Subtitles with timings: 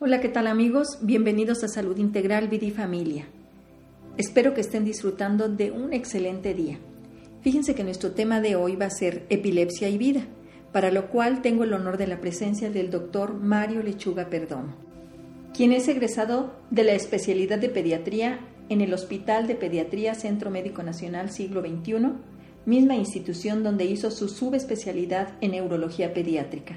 [0.00, 1.00] Hola, ¿qué tal amigos?
[1.02, 3.26] Bienvenidos a Salud Integral Vida y Familia.
[4.16, 6.78] Espero que estén disfrutando de un excelente día.
[7.40, 10.22] Fíjense que nuestro tema de hoy va a ser epilepsia y vida,
[10.70, 14.76] para lo cual tengo el honor de la presencia del doctor Mario Lechuga Perdomo,
[15.52, 18.38] quien es egresado de la especialidad de pediatría
[18.68, 22.12] en el Hospital de Pediatría Centro Médico Nacional Siglo XXI,
[22.66, 26.76] misma institución donde hizo su subespecialidad en neurología pediátrica.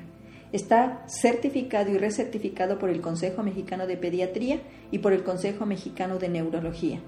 [0.52, 4.62] Está certificado y recertificado por el Consejo Mexicano de Pediatría
[4.92, 7.00] y por el Consejo Mexicano de Neurología.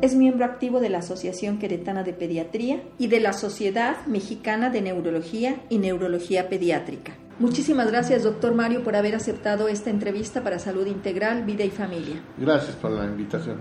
[0.00, 4.82] Es miembro activo de la Asociación Queretana de Pediatría y de la Sociedad Mexicana de
[4.82, 7.12] Neurología y Neurología Pediátrica.
[7.38, 12.20] Muchísimas gracias, doctor Mario, por haber aceptado esta entrevista para Salud Integral, Vida y Familia.
[12.36, 13.58] Gracias por la invitación.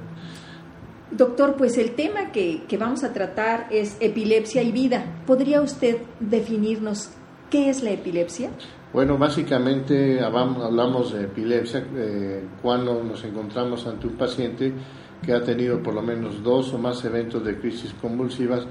[1.11, 5.21] Doctor, pues el tema que, que vamos a tratar es epilepsia y vida.
[5.27, 7.11] ¿Podría usted definirnos
[7.51, 8.49] qué es la epilepsia?
[8.93, 14.73] Bueno, básicamente hablamos de epilepsia eh, cuando nos encontramos ante un paciente
[15.21, 18.65] que ha tenido por lo menos dos o más eventos de crisis convulsivas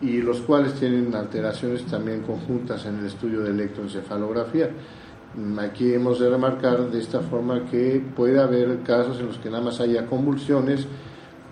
[0.00, 4.70] y los cuales tienen alteraciones también conjuntas en el estudio de electroencefalografía.
[5.60, 9.62] Aquí hemos de remarcar de esta forma que puede haber casos en los que nada
[9.62, 10.86] más haya convulsiones,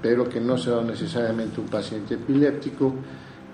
[0.03, 2.95] pero que no sea necesariamente un paciente epiléptico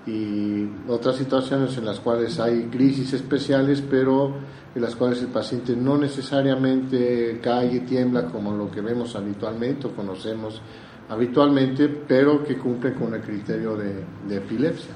[0.07, 4.35] y otras situaciones en las cuales hay crisis especiales, pero
[4.73, 9.87] en las cuales el paciente no necesariamente cae y tiembla como lo que vemos habitualmente
[9.87, 10.61] o conocemos
[11.09, 14.93] habitualmente, pero que cumple con el criterio de, epilepsia.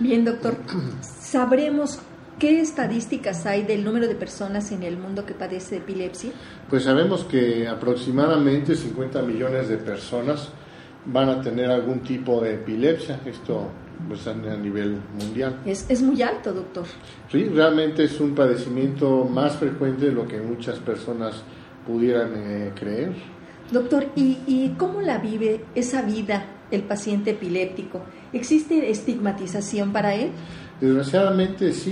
[0.00, 0.56] Bien, doctor.
[1.00, 2.00] ¿Sabremos
[2.40, 6.32] qué estadísticas hay del número de personas en el mundo que padece epilepsia?
[6.68, 10.48] Pues sabemos que aproximadamente 50 millones de personas
[11.06, 13.68] van a tener algún tipo de epilepsia, esto
[14.06, 15.60] pues, a nivel mundial.
[15.64, 16.84] Es, es muy alto, doctor.
[17.30, 21.42] Sí, realmente es un padecimiento más frecuente de lo que muchas personas
[21.86, 23.14] pudieran eh, creer.
[23.70, 28.02] Doctor, ¿y, cómo la vive esa vida el paciente epiléptico?
[28.32, 30.30] ¿Existe estigmatización para él?
[30.80, 31.90] Desgraciadamente sí,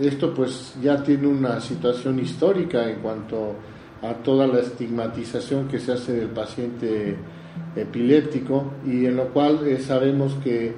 [0.00, 3.54] y esto pues ya tiene una situación histórica en cuanto
[4.02, 7.16] a toda la estigmatización que se hace del paciente
[7.78, 10.74] epiléptico y en lo cual eh, sabemos que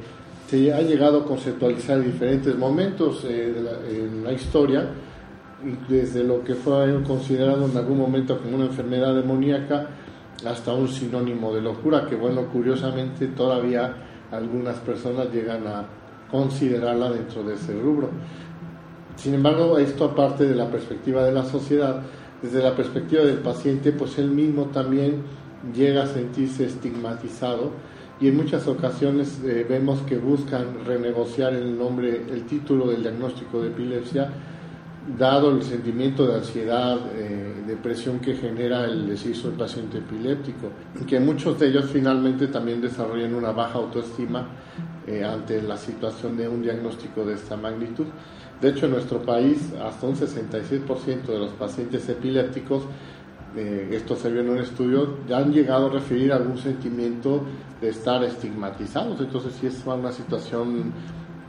[0.49, 3.55] se ha llegado a conceptualizar diferentes momentos eh,
[3.91, 4.88] en la historia
[5.89, 9.89] desde lo que fue considerado en algún momento como una enfermedad demoníaca
[10.47, 13.94] hasta un sinónimo de locura, que bueno, curiosamente todavía
[14.31, 15.84] algunas personas llegan a
[16.31, 18.09] considerarla dentro de ese rubro.
[19.16, 22.00] Sin embargo, esto aparte de la perspectiva de la sociedad,
[22.43, 25.22] desde la perspectiva del paciente, pues él mismo también
[25.75, 27.72] llega a sentirse estigmatizado
[28.21, 33.62] y en muchas ocasiones eh, vemos que buscan renegociar el nombre, el título del diagnóstico
[33.62, 34.31] de epilepsia
[35.19, 40.71] dado el sentimiento de ansiedad, eh, depresión que genera el deshizo del paciente epiléptico,
[41.06, 44.47] que muchos de ellos finalmente también desarrollan una baja autoestima
[45.06, 48.06] eh, ante la situación de un diagnóstico de esta magnitud.
[48.60, 52.82] De hecho, en nuestro país, hasta un 66% de los pacientes epilépticos,
[53.56, 57.43] eh, esto se vio en un estudio, ya han llegado a referir algún sentimiento
[57.81, 59.21] de estar estigmatizados.
[59.21, 60.93] Entonces, sí es una situación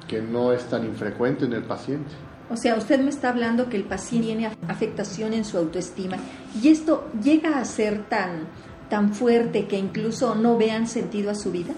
[0.08, 2.12] que no es tan infrecuente en el paciente.
[2.50, 6.18] O sea, usted me está hablando que el paciente tiene afectación en su autoestima
[6.62, 8.48] y esto llega a ser tan,
[8.90, 11.74] tan fuerte que incluso no vean sentido a su vida.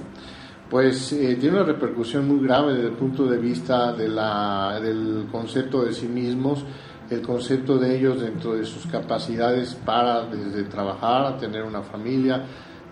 [0.71, 5.27] Pues eh, tiene una repercusión muy grave desde el punto de vista de la, del
[5.31, 6.65] concepto de sí mismos,
[7.13, 12.43] el concepto de ellos dentro de sus capacidades para desde trabajar a tener una familia,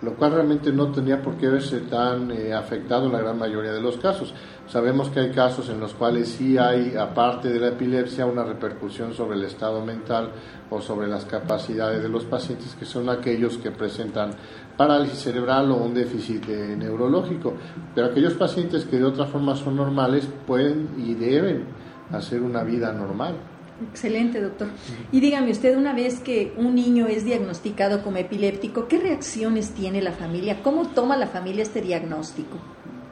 [0.02, 3.72] lo cual realmente no tenía por qué verse tan eh, afectado en la gran mayoría
[3.72, 4.34] de los casos.
[4.66, 9.14] Sabemos que hay casos en los cuales sí hay, aparte de la epilepsia, una repercusión
[9.14, 10.30] sobre el estado mental
[10.70, 14.30] o sobre las capacidades de los pacientes, que son aquellos que presentan
[14.76, 17.54] parálisis cerebral o un déficit eh, neurológico.
[17.94, 21.66] Pero aquellos pacientes que de otra forma son normales pueden y deben
[22.10, 23.51] hacer una vida normal.
[23.90, 24.68] Excelente, doctor.
[25.10, 30.02] Y dígame usted, una vez que un niño es diagnosticado como epiléptico, ¿qué reacciones tiene
[30.02, 30.62] la familia?
[30.62, 32.58] ¿Cómo toma la familia este diagnóstico?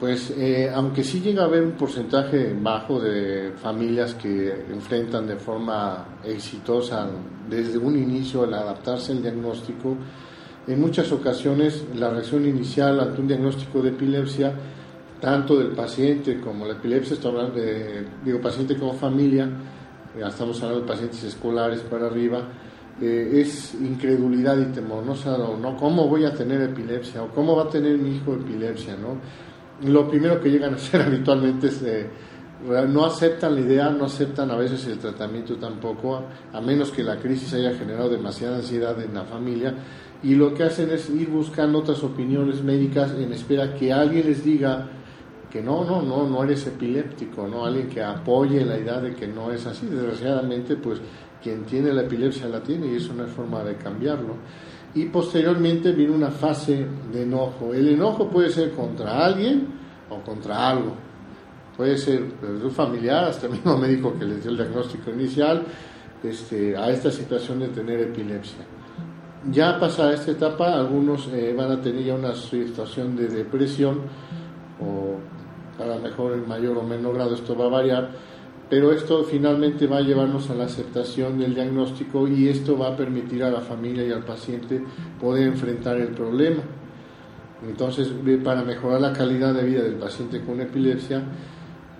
[0.00, 5.36] Pues eh, aunque sí llega a haber un porcentaje bajo de familias que enfrentan de
[5.36, 7.06] forma exitosa
[7.50, 9.94] desde un inicio el adaptarse al diagnóstico,
[10.66, 14.54] en muchas ocasiones la reacción inicial ante un diagnóstico de epilepsia,
[15.20, 19.50] tanto del paciente como la epilepsia, estoy hablando de, digo, paciente como familia,
[20.18, 22.42] estamos hablando de pacientes escolares para arriba,
[23.00, 25.12] eh, es incredulidad y temor, ¿no?
[25.12, 25.76] O ¿no?
[25.76, 27.22] ¿Cómo voy a tener epilepsia?
[27.22, 28.96] ¿O cómo va a tener mi hijo epilepsia?
[28.96, 29.16] ¿no?
[29.88, 32.10] Lo primero que llegan a hacer habitualmente es eh,
[32.88, 37.16] no aceptan la idea, no aceptan a veces el tratamiento tampoco, a menos que la
[37.16, 39.74] crisis haya generado demasiada ansiedad en la familia,
[40.22, 44.44] y lo que hacen es ir buscando otras opiniones médicas en espera que alguien les
[44.44, 44.90] diga
[45.50, 49.26] que no, no, no, no eres epiléptico, no, alguien que apoye la idea de que
[49.26, 49.86] no es así.
[49.86, 51.00] Desgraciadamente, pues
[51.42, 54.34] quien tiene la epilepsia la tiene y eso no es forma de cambiarlo.
[54.94, 57.72] Y posteriormente viene una fase de enojo.
[57.74, 59.66] El enojo puede ser contra alguien
[60.08, 61.10] o contra algo
[61.80, 65.64] puede ser desde un familiar hasta el mismo médico que les dio el diagnóstico inicial,
[66.22, 68.58] este, a esta situación de tener epilepsia.
[69.50, 74.00] Ya pasada esta etapa, algunos eh, van a tener ya una situación de depresión,
[74.78, 75.16] o
[75.80, 78.10] para mejor en mayor o menor grado esto va a variar,
[78.68, 82.96] pero esto finalmente va a llevarnos a la aceptación del diagnóstico y esto va a
[82.96, 84.84] permitir a la familia y al paciente
[85.18, 86.62] poder enfrentar el problema.
[87.66, 88.12] Entonces,
[88.44, 91.22] para mejorar la calidad de vida del paciente con epilepsia,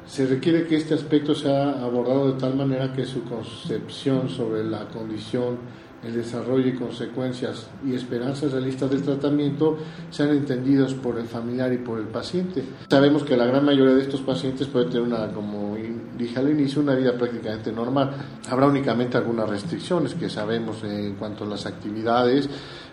[0.06, 4.88] se requiere que este aspecto sea abordado de tal manera que su concepción sobre la
[4.88, 5.56] condición,
[6.04, 9.78] el desarrollo y consecuencias y esperanzas realistas del tratamiento
[10.10, 12.64] sean entendidos por el familiar y por el paciente.
[12.88, 15.76] Sabemos que la gran mayoría de estos pacientes pueden tener una, como
[16.16, 18.12] dije al inicio, una vida prácticamente normal.
[18.48, 22.48] Habrá únicamente algunas restricciones que sabemos en cuanto a las actividades,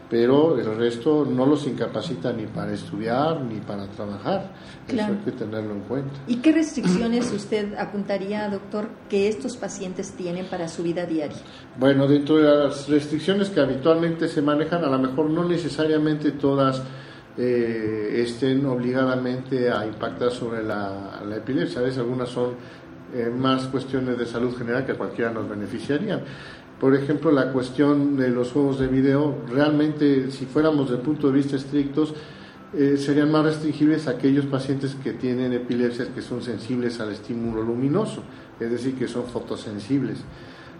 [0.10, 4.54] pero el resto no los incapacita ni para estudiar ni para trabajar.
[4.88, 6.14] Eso hay que tenerlo en cuenta.
[6.28, 11.38] ¿Y qué restricciones usted apuntaría, doctor, que estos pacientes tienen para su vida diaria?
[11.78, 16.82] Bueno, dentro de las restricciones que habitualmente se manejan, a lo mejor no necesariamente todas
[17.38, 21.82] eh, estén obligadamente a impactar sobre la, epilepsia.
[21.82, 22.52] A veces algunas son
[23.14, 26.22] eh, más cuestiones de salud general que cualquiera nos beneficiarían.
[26.80, 31.34] Por ejemplo, la cuestión de los juegos de video, realmente si fuéramos de punto de
[31.34, 32.14] vista estrictos,
[32.74, 38.24] eh, serían más restringibles aquellos pacientes que tienen epilepsias que son sensibles al estímulo luminoso,
[38.60, 40.20] es decir, que son fotosensibles.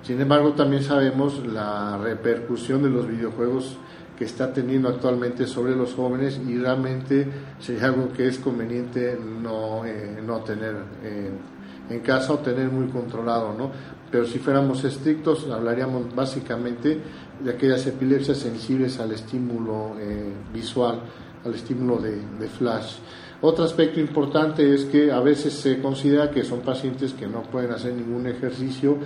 [0.04, 3.78] Sin embargo, también sabemos la repercusión de los videojuegos
[4.18, 7.28] que está teniendo actualmente sobre los jóvenes y realmente
[7.60, 11.57] sería algo que es conveniente no, eh, no tener en
[12.02, 13.72] casa o tener muy controlado, ¿no?
[14.12, 17.00] pero si fuéramos estrictos hablaríamos básicamente
[17.44, 21.02] de aquellas epilepsias sensibles al estímulo eh, visual,
[21.44, 22.96] al estímulo de, de, flash.
[23.42, 27.72] Otro aspecto importante es que a veces se considera que son pacientes que no pueden
[27.72, 28.98] hacer ningún ejercicio,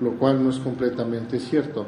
[0.00, 1.86] lo cual no es completamente cierto.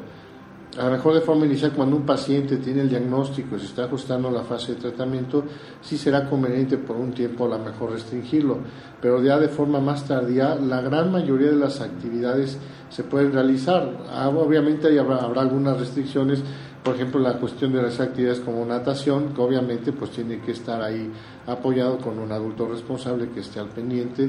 [0.77, 3.83] A lo mejor de forma inicial, cuando un paciente tiene el diagnóstico y se está
[3.83, 5.43] ajustando la fase de tratamiento,
[5.81, 8.57] sí será conveniente por un tiempo a lo mejor restringirlo,
[8.99, 12.57] pero ya de forma más tardía, la gran mayoría de las actividades
[12.89, 13.87] se pueden realizar.
[14.09, 16.41] Ah, obviamente habrá, habrá algunas restricciones,
[16.83, 20.81] por ejemplo, la cuestión de las actividades como natación, que obviamente pues tiene que estar
[20.81, 21.11] ahí
[21.45, 24.27] apoyado con un adulto responsable que esté al pendiente,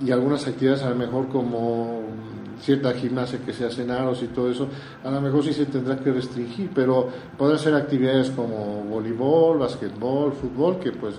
[0.00, 2.00] y algunas actividades a lo mejor como
[2.64, 4.68] cierta gimnasia que se hace en aros y todo eso,
[5.04, 10.32] a lo mejor sí se tendrá que restringir, pero podrán ser actividades como voleibol, basquetbol,
[10.32, 11.16] fútbol, que pues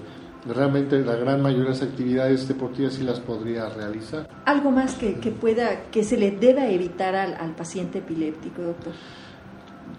[0.47, 4.27] realmente la gran mayoría de las actividades deportivas sí las podría realizar.
[4.45, 8.93] ¿Algo más que, que pueda, que se le deba evitar al, al, paciente epiléptico, doctor?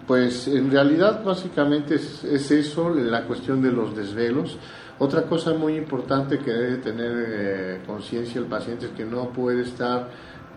[0.05, 4.57] Pues en realidad básicamente es, es eso, la cuestión de los desvelos.
[4.99, 9.61] Otra cosa muy importante que debe tener eh, conciencia el paciente es que no puede
[9.61, 10.09] estar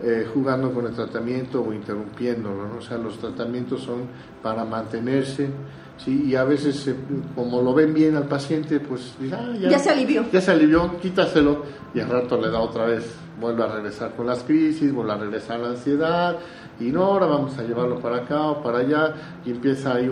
[0.03, 2.77] eh, jugando con el tratamiento o interrumpiéndolo, ¿no?
[2.79, 4.03] o sea, los tratamientos son
[4.41, 5.49] para mantenerse,
[5.97, 6.23] ¿sí?
[6.25, 6.91] y a veces,
[7.35, 10.25] como lo ven bien al paciente, pues ah, ya, se alivió.
[10.31, 11.63] Ya se alivió, quítaselo,
[11.93, 15.17] y al rato le da otra vez, vuelve a regresar con las crisis, vuelve a
[15.17, 16.37] regresar la ansiedad,
[16.79, 19.13] y no, ahora vamos a llevarlo para acá o para allá,
[19.45, 20.11] y empieza ahí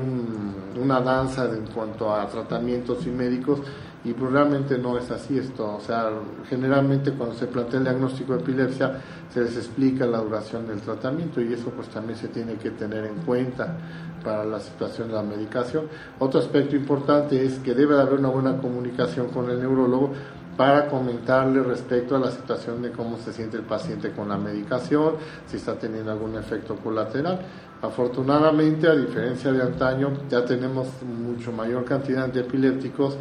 [0.79, 3.61] una danza en cuanto a tratamientos y médicos
[4.03, 6.09] y pues realmente no es así esto, o sea,
[6.47, 9.01] generalmente cuando se plantea el diagnóstico de epilepsia
[9.33, 13.05] se les explica la duración del tratamiento y eso pues también se tiene que tener
[13.05, 13.75] en cuenta
[14.23, 15.85] para la situación de la medicación.
[16.17, 20.13] Otro aspecto importante es que debe haber una buena comunicación con el neurólogo
[20.55, 25.15] para comentarle respecto a la situación de cómo se siente el paciente con la medicación,
[25.47, 27.39] si está teniendo algún efecto colateral.
[27.81, 33.15] Afortunadamente, a diferencia de antaño, ya tenemos mucho mayor cantidad de epilépticos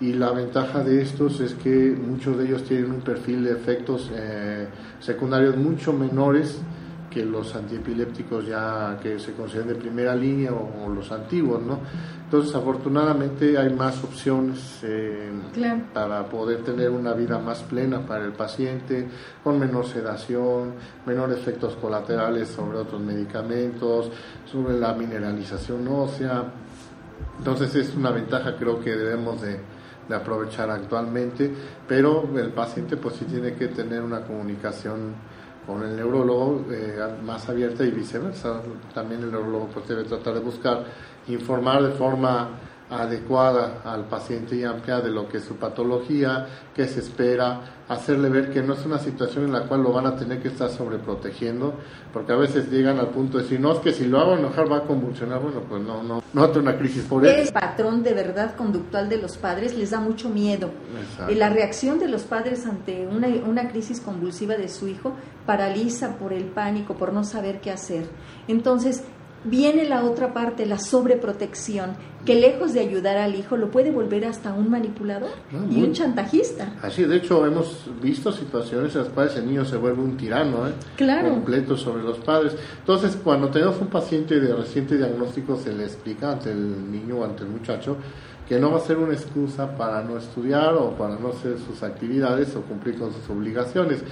[0.00, 4.10] y la ventaja de estos es que muchos de ellos tienen un perfil de efectos
[4.14, 4.68] eh,
[5.00, 6.60] secundarios mucho menores
[7.10, 11.78] que los antiepilépticos ya que se consideran de primera línea o, los antiguos, ¿no?
[12.24, 15.30] Entonces, afortunadamente hay más opciones eh,
[15.94, 19.08] para poder tener una vida más plena para el paciente,
[19.42, 20.74] con menor sedación,
[21.06, 24.10] menor efectos colaterales sobre otros medicamentos,
[24.44, 26.44] sobre la mineralización ósea.
[27.38, 29.58] Entonces, es una ventaja creo que debemos de,
[30.08, 31.52] de aprovechar actualmente,
[31.86, 35.14] pero el paciente pues sí tiene que tener una comunicación
[35.66, 38.62] con el neurólogo eh, más abierta y viceversa.
[38.94, 40.84] También el neurólogo pues debe tratar de buscar
[41.28, 42.50] informar de forma
[42.90, 48.28] adecuada al paciente y amplia de lo que es su patología, qué se espera, hacerle
[48.28, 50.68] ver que no es una situación en la cual lo van a tener que estar
[50.70, 51.74] sobreprotegiendo,
[52.12, 54.70] porque a veces llegan al punto de decir, no, es que si lo hago enojar
[54.70, 57.36] va a convulsionar, bueno, pues no, no, no tengo una crisis por eso.
[57.36, 60.70] El patrón de verdad conductual de los padres les da mucho miedo.
[61.28, 65.12] Y la reacción de los padres ante una, una crisis convulsiva de su hijo
[65.44, 68.06] paraliza por el pánico, por no saber qué hacer.
[68.48, 69.04] Entonces,
[69.44, 74.24] viene la otra parte, la sobreprotección, que lejos de ayudar al hijo lo puede volver
[74.24, 76.74] hasta un manipulador ah, y un chantajista.
[76.82, 80.66] Así, de hecho, hemos visto situaciones en las cuales el niño se vuelve un tirano
[80.66, 80.72] ¿eh?
[81.22, 82.56] completo sobre los padres.
[82.80, 87.24] Entonces, cuando tenemos un paciente de reciente diagnóstico, se le explica ante el niño o
[87.24, 87.96] ante el muchacho
[88.48, 91.82] que no va a ser una excusa para no estudiar o para no hacer sus
[91.82, 94.04] actividades o cumplir con sus obligaciones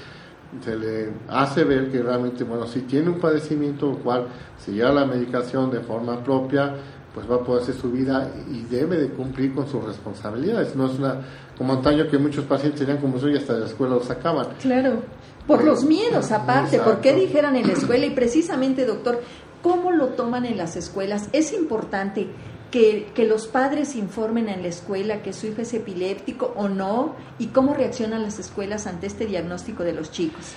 [0.62, 4.26] se le hace ver que realmente, bueno, si tiene un padecimiento, el cual
[4.58, 6.74] si lleva la medicación de forma propia,
[7.14, 10.74] pues va a poder hacer su vida y debe de cumplir con sus responsabilidades.
[10.74, 11.20] No es una,
[11.56, 14.48] como antaño que muchos pacientes tenían como y hasta de la escuela los sacaban.
[14.60, 15.02] Claro,
[15.46, 18.06] por los miedos aparte, ¿por qué dijeran en la escuela?
[18.06, 19.20] Y precisamente, doctor,
[19.62, 21.28] ¿cómo lo toman en las escuelas?
[21.32, 22.28] Es importante
[22.74, 27.46] que, los padres informen en la escuela que su hijo es epiléptico o no y
[27.46, 30.54] cómo reaccionan las escuelas ante este diagnóstico de los chicos.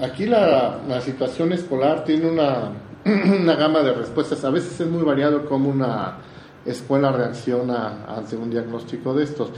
[0.00, 2.72] Aquí la, situación escolar tiene una,
[3.04, 4.42] una, gama de respuestas.
[4.44, 6.16] A veces es muy variado cómo una
[6.64, 9.50] escuela reacciona ante un diagnóstico de estos.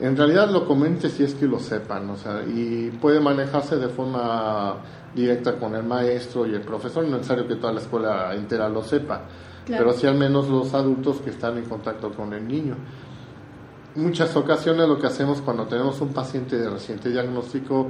[0.00, 3.88] En realidad lo comente si es que lo sepan, o sea, y puede manejarse de
[3.88, 4.78] forma
[5.14, 8.68] directa con el maestro y el profesor, no es necesario que toda la escuela entera
[8.68, 9.22] lo sepa
[9.66, 12.76] pero sí al menos los adultos que están en contacto con el niño.
[13.96, 17.88] Muchas ocasiones lo que hacemos cuando tenemos un paciente de reciente diagnóstico,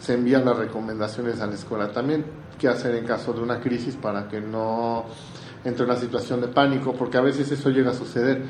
[0.00, 2.24] se envían las recomendaciones a la escuela también,
[2.58, 5.04] qué hacer en caso de una crisis para que no
[5.64, 8.42] entre en una situación de pánico, porque a veces eso llega a suceder.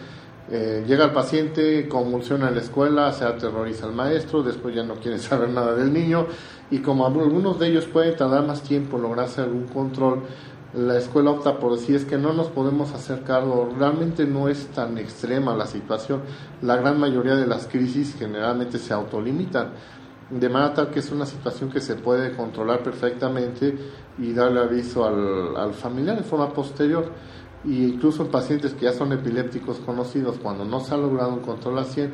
[0.50, 4.96] Eh, llega el paciente, convulsiona en la escuela, se aterroriza al maestro, después ya no
[4.96, 6.26] quiere saber nada del niño
[6.70, 10.22] y como algunos de ellos pueden tardar más tiempo lograrse algún control,
[10.74, 14.68] la escuela opta por decir es que no nos podemos hacer cargo, realmente no es
[14.68, 16.22] tan extrema la situación,
[16.62, 19.72] la gran mayoría de las crisis generalmente se autolimitan,
[20.30, 23.76] de manera tal que es una situación que se puede controlar perfectamente
[24.18, 27.12] y darle aviso al, al familiar de forma posterior.
[27.64, 31.40] Y incluso en pacientes que ya son epilépticos conocidos, cuando no se ha logrado un
[31.40, 32.12] control al 100,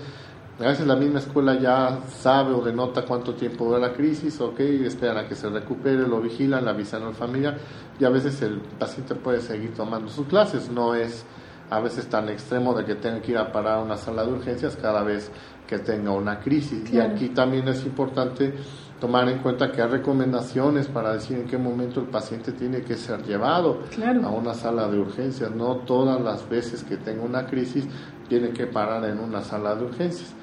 [0.61, 4.59] a veces la misma escuela ya sabe o denota cuánto tiempo dura la crisis, ok,
[4.59, 7.59] esperan a que se recupere, lo vigilan, le avisan al familiar
[7.99, 10.69] y a veces el paciente puede seguir tomando sus clases.
[10.69, 11.25] No es
[11.71, 14.33] a veces tan extremo de que tenga que ir a parar a una sala de
[14.33, 15.31] urgencias cada vez
[15.69, 16.93] que tenga una crisis.
[16.93, 18.55] Y aquí también es importante
[19.01, 22.97] tomar en cuenta que hay recomendaciones para decir en qué momento el paciente tiene que
[22.97, 23.83] ser llevado
[24.25, 25.53] a una sala de urgencias.
[25.53, 27.87] No todas las veces que tenga una crisis
[28.29, 30.35] tiene que parar en una sala de urgencias.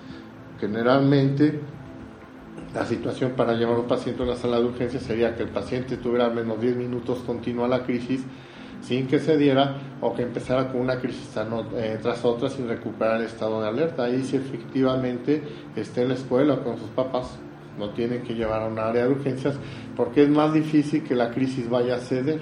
[0.59, 1.59] Generalmente,
[2.73, 5.97] la situación para llevar un paciente a una sala de urgencia sería que el paciente
[5.97, 8.21] tuviera al menos 10 minutos continua la crisis
[8.81, 11.29] sin que se diera o que empezara con una crisis
[11.75, 14.03] eh, tras otra sin recuperar el estado de alerta.
[14.03, 15.41] Ahí si efectivamente
[15.75, 17.37] esté en la escuela con sus papás,
[17.79, 19.55] no tienen que llevar a un área de urgencias
[19.95, 22.41] porque es más difícil que la crisis vaya a ceder.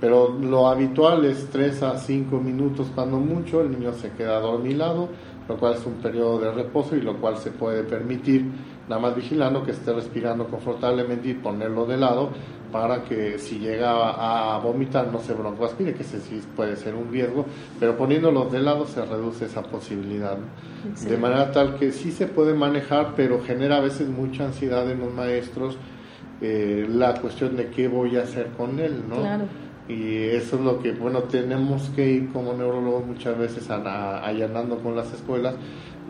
[0.00, 5.08] Pero lo habitual es 3 a 5 minutos cuando mucho, el niño se queda dormilado
[5.48, 8.44] lo cual es un periodo de reposo y lo cual se puede permitir
[8.88, 12.30] nada más vigilando que esté respirando confortablemente y ponerlo de lado
[12.72, 17.12] para que si llega a vomitar no se broncoaspire, que ese sí puede ser un
[17.12, 17.44] riesgo,
[17.78, 20.38] pero poniéndolo de lado se reduce esa posibilidad.
[21.06, 25.00] De manera tal que sí se puede manejar, pero genera a veces mucha ansiedad en
[25.00, 25.76] los maestros
[26.40, 29.16] eh, la cuestión de qué voy a hacer con él, ¿no?
[29.16, 29.44] Claro
[29.92, 34.96] y eso es lo que, bueno, tenemos que ir como neurólogos muchas veces allanando con
[34.96, 35.54] las escuelas,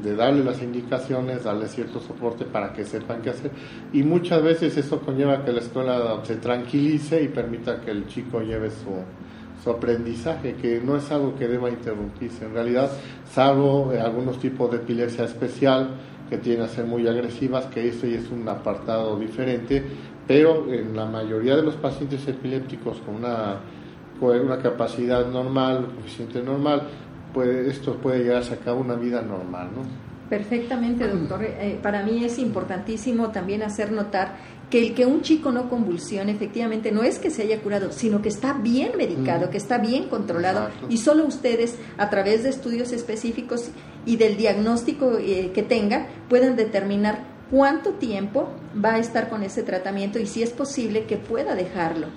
[0.03, 3.51] de darle las indicaciones, darle cierto soporte para que sepan qué hacer.
[3.93, 8.41] Y muchas veces eso conlleva que la escuela se tranquilice y permita que el chico
[8.41, 8.91] lleve su,
[9.62, 12.47] su aprendizaje, que no es algo que deba interrumpirse.
[12.47, 12.91] En realidad,
[13.31, 15.91] salvo algunos tipos de epilepsia especial
[16.29, 19.83] que tienen a ser muy agresivas, que eso ya es un apartado diferente,
[20.26, 23.61] pero en la mayoría de los pacientes epilépticos con una,
[24.21, 26.88] una capacidad normal, coeficiente normal,
[27.33, 30.12] pues esto puede llevarse a cabo una vida normal, ¿no?
[30.33, 31.45] Perfectamente, doctor.
[31.45, 34.37] Eh, para mí es importantísimo también hacer notar
[34.71, 38.23] que el que un chico no convulsione efectivamente no es que se haya curado, sino
[38.23, 42.93] que está bien medicado, que está bien controlado y solo ustedes a través de estudios
[42.93, 43.69] específicos
[44.06, 48.49] y del diagnóstico eh, que tengan pueden determinar cuánto tiempo
[48.82, 52.09] va a estar con ese tratamiento y si es posible que pueda dejarlo.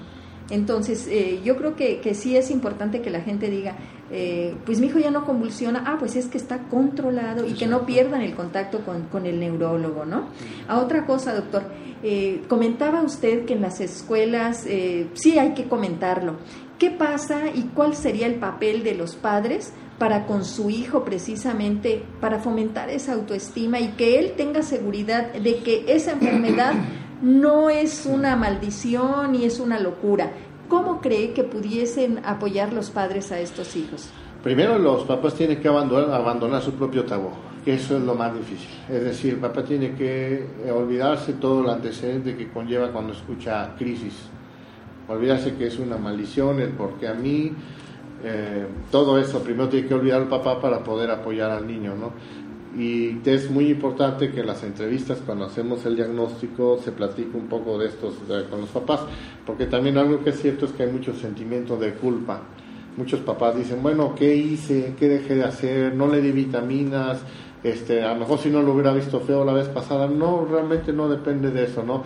[0.50, 3.75] Entonces, eh, yo creo que, que, sí es importante que la gente diga,
[4.12, 7.65] eh, pues mi hijo ya no convulsiona, ah, pues es que está controlado y que
[7.65, 10.27] no pierdan el contacto con, con el neurólogo, ¿no?
[10.68, 11.63] A otra cosa, doctor,
[12.04, 16.36] eh, comentaba usted que en las escuelas eh, sí hay que comentarlo.
[16.77, 22.04] ¿Qué pasa y cuál sería el papel de los padres para con su hijo precisamente,
[22.20, 26.74] para fomentar esa autoestima y que él tenga seguridad de que esa enfermedad
[27.22, 30.32] no es una maldición ni es una locura?
[30.68, 34.10] ¿Cómo cree que pudiesen apoyar los padres a estos hijos?
[34.44, 37.30] Primero los papás tienen que abandonar, abandonar su propio tabú
[37.66, 38.70] que eso es lo más difícil.
[38.88, 44.14] Es decir, el papá tiene que olvidarse todo el antecedente que conlleva cuando escucha crisis.
[45.08, 47.52] Olvidarse que es una maldición, el porque a mí,
[48.24, 52.14] eh, todo eso, primero tiene que olvidar el papá para poder apoyar al niño, ¿no?
[52.78, 57.48] Y es muy importante que en las entrevistas, cuando hacemos el diagnóstico, se platique un
[57.48, 58.16] poco de estos
[58.50, 59.02] con los papás,
[59.46, 62.42] porque también algo que es cierto es que hay mucho sentimiento de culpa.
[62.98, 64.94] Muchos papás dicen, bueno, ¿qué hice?
[65.00, 65.96] ¿Qué dejé de hacer?
[65.96, 67.22] No le di vitaminas,
[67.66, 70.94] este, a lo mejor si no lo hubiera visto feo la vez pasada, no, realmente
[70.94, 72.04] no depende de eso, ¿no?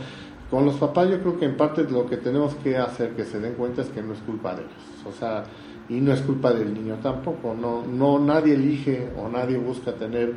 [0.49, 3.39] Con los papás yo creo que en parte lo que tenemos que hacer que se
[3.39, 5.43] den cuenta es que no es culpa de ellos, o sea,
[5.89, 10.33] y no es culpa del niño tampoco, no, no nadie elige o nadie busca tener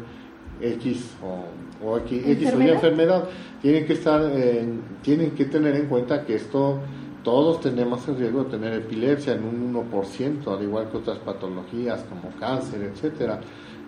[0.61, 3.29] X o, o X, X o Y enfermedad,
[3.61, 4.23] tienen que estar,
[5.03, 6.79] tienen que tener en cuenta que esto
[7.23, 12.05] todos tenemos el riesgo de tener epilepsia en un 1%, al igual que otras patologías
[12.09, 13.41] como cáncer, etcétera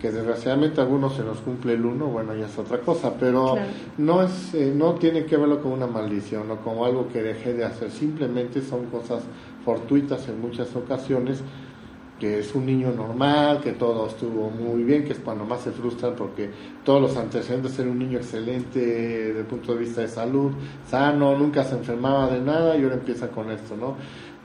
[0.05, 3.57] que desgraciadamente a algunos se nos cumple el uno, bueno, ya es otra cosa, pero
[3.97, 7.55] no es eh, no tiene que verlo como una maldición o como algo que dejé
[7.55, 9.23] de hacer, simplemente son cosas
[9.65, 11.43] fortuitas en muchas ocasiones,
[12.21, 15.73] que es un niño normal, que todo estuvo muy bien, que es cuando más se
[15.73, 16.49] frustran porque
[16.85, 20.53] todos los antecedentes eran un niño excelente desde el punto de vista de salud,
[20.89, 23.97] sano, nunca se enfermaba de nada y ahora empieza con esto, ¿no?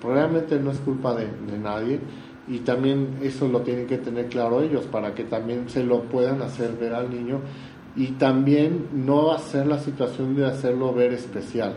[0.01, 1.99] Probablemente no es culpa de, de nadie
[2.47, 6.41] y también eso lo tienen que tener claro ellos para que también se lo puedan
[6.41, 7.41] hacer ver al niño
[7.95, 11.75] y también no hacer la situación de hacerlo ver especial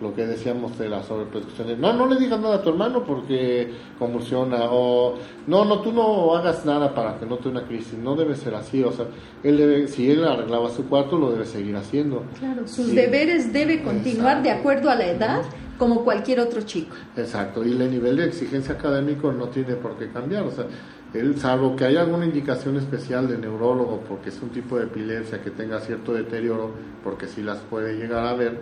[0.00, 3.72] lo que decíamos de la sobreprotección no no le digas nada a tu hermano porque
[3.98, 7.94] convulsiona o no no tú no hagas nada para que no tenga una crisis.
[7.94, 9.06] No debe ser así o sea
[9.42, 12.24] él debe si él arreglaba su cuarto lo debe seguir haciendo.
[12.38, 15.42] Claro sus deberes debe continuar de acuerdo a la edad
[15.78, 16.94] como cualquier otro chico.
[17.16, 20.66] Exacto, y el nivel de exigencia académico no tiene por qué cambiar, o sea,
[21.14, 25.42] él, salvo que haya alguna indicación especial de neurólogo porque es un tipo de epilepsia
[25.42, 26.70] que tenga cierto deterioro,
[27.02, 28.60] porque si las puede llegar a ver,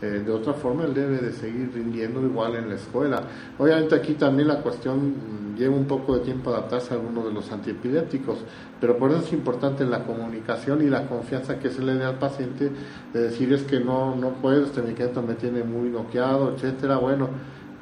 [0.00, 3.20] eh, de otra forma él debe de seguir rindiendo igual en la escuela.
[3.58, 7.34] Obviamente aquí también la cuestión mm, lleva un poco de tiempo adaptarse a alguno de
[7.34, 8.38] los antiepilépticos,
[8.80, 12.20] pero por eso es importante la comunicación y la confianza que se le dé al
[12.20, 12.70] paciente
[13.12, 17.30] de decir es que no, no puedo, este medicamento me tiene muy noqueado, etcétera, bueno,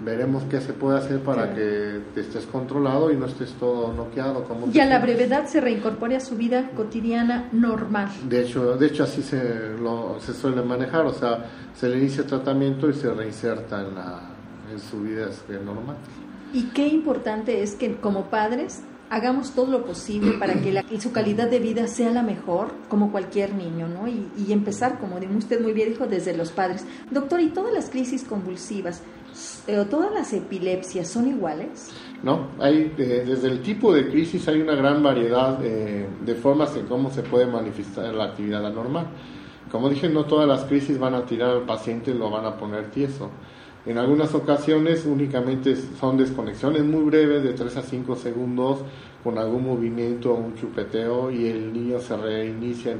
[0.00, 4.44] veremos qué se puede hacer para que estés controlado y no estés todo noqueado.
[4.44, 8.09] Como y a la brevedad se reincorpore a su vida cotidiana normal.
[8.28, 12.26] De hecho, de hecho así se, lo, se suele manejar, o sea, se le inicia
[12.26, 14.20] tratamiento y se reinserta en, la,
[14.70, 15.28] en su vida
[15.64, 15.96] normal.
[16.52, 21.12] Y qué importante es que como padres hagamos todo lo posible para que la, su
[21.12, 24.09] calidad de vida sea la mejor, como cualquier niño, ¿no?
[24.09, 26.85] Y, y empezar, como usted muy bien dijo, desde los padres.
[27.11, 29.02] Doctor, ¿y todas las crisis convulsivas
[29.90, 31.92] todas las epilepsias son iguales?
[32.22, 36.75] No, hay eh, desde el tipo de crisis hay una gran variedad eh, de formas
[36.77, 39.07] en cómo se puede manifestar la actividad anormal.
[39.70, 42.57] Como dije, no todas las crisis van a tirar al paciente y lo van a
[42.57, 43.31] poner tieso.
[43.85, 48.81] En algunas ocasiones únicamente son desconexiones muy breves de 3 a 5 segundos
[49.22, 52.96] con algún movimiento o un chupeteo y el niño se reinicia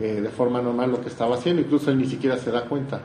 [0.00, 3.00] eh, de forma normal lo que estaba haciendo, incluso él ni siquiera se da cuenta.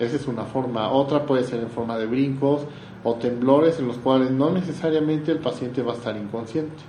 [0.00, 0.90] Esa es una forma.
[0.90, 2.62] Otra puede ser en forma de brincos
[3.04, 6.82] o temblores en los cuales no necesariamente el paciente va a estar inconsciente,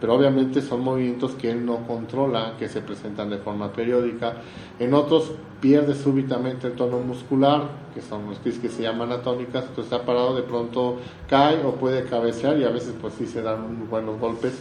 [0.00, 4.34] pero obviamente son movimientos que él no controla, que se presentan de forma periódica.
[4.78, 9.90] En otros pierde súbitamente el tono muscular, que son los que se llaman atónicas, entonces
[9.90, 13.88] está parado, de pronto cae o puede cabecear y a veces pues sí se dan
[13.88, 14.52] buenos golpes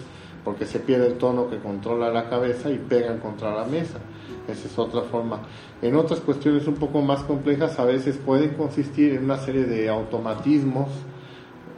[0.47, 3.99] porque se pierde el tono que controla la cabeza y pegan contra la mesa.
[4.47, 5.41] Esa es otra forma.
[5.81, 9.89] En otras cuestiones un poco más complejas a veces pueden consistir en una serie de
[9.89, 10.87] automatismos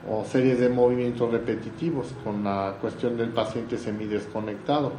[0.07, 4.91] o series de movimientos repetitivos con la cuestión del paciente semidesconectado.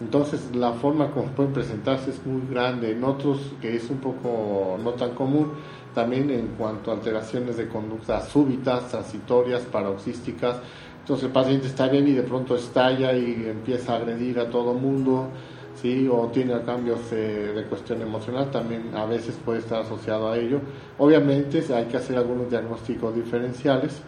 [0.00, 4.78] Entonces la forma como pueden presentarse es muy grande, en otros que es un poco
[4.82, 5.52] no tan común,
[5.94, 10.60] también en cuanto a alteraciones de conducta súbitas, transitorias, paroxísticas.
[11.06, 14.74] Entonces el paciente está bien y de pronto estalla y empieza a agredir a todo
[14.74, 15.28] mundo,
[15.80, 16.08] ¿sí?
[16.10, 20.58] o tiene cambios de cuestión emocional, también a veces puede estar asociado a ello.
[20.98, 24.00] Obviamente hay que hacer algunos diagnósticos diferenciales,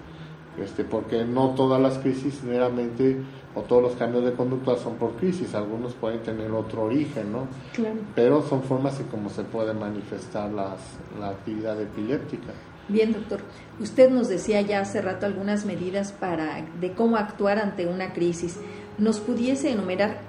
[0.61, 3.17] este, porque no todas las crisis generalmente
[3.55, 7.47] o todos los cambios de conducta son por crisis, algunos pueden tener otro origen, ¿no?
[7.75, 8.01] Claro.
[8.17, 10.81] Pero son formas en cómo se puede manifestar las,
[11.21, 12.55] la actividad epiléptica.
[12.89, 13.41] Bien, doctor.
[13.81, 18.59] Usted nos decía ya hace rato algunas medidas para de cómo actuar ante una crisis.
[18.97, 20.21] ¿Nos pudiese enumerar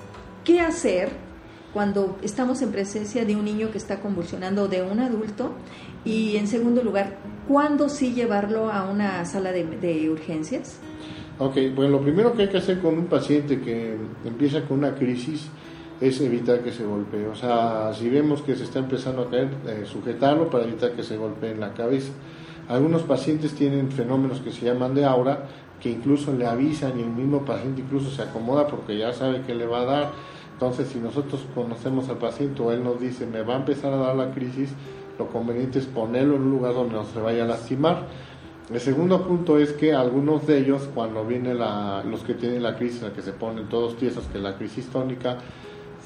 [0.43, 1.09] qué hacer
[1.73, 5.53] cuando estamos en presencia de un niño que está convulsionando o de un adulto?
[6.03, 7.17] Y en segundo lugar,
[7.47, 10.79] ¿cuándo sí llevarlo a una sala de, urgencias?
[11.37, 13.95] Ok, bueno, lo primero que hay que hacer con un paciente que
[14.25, 15.47] empieza con una crisis
[16.01, 17.27] es evitar que se golpee.
[17.27, 21.03] O sea, si vemos que se está empezando a caer, eh, sujetarlo para evitar que
[21.03, 22.11] se golpee en la cabeza.
[22.69, 25.47] Algunos pacientes tienen fenómenos que se llaman de aura,
[25.81, 29.53] que incluso le avisan y el mismo paciente incluso se acomoda porque ya sabe que
[29.53, 30.11] le va a dar.
[30.53, 33.97] Entonces, si nosotros conocemos al paciente o él nos dice, me va a empezar a
[33.97, 34.69] dar la crisis,
[35.17, 38.05] lo conveniente es ponerlo en un lugar donde no se vaya a lastimar
[38.71, 42.75] el segundo punto es que algunos de ellos, cuando viene la, los que tienen la
[42.75, 45.39] crisis, la que se ponen todos tiesos, que es la crisis tónica,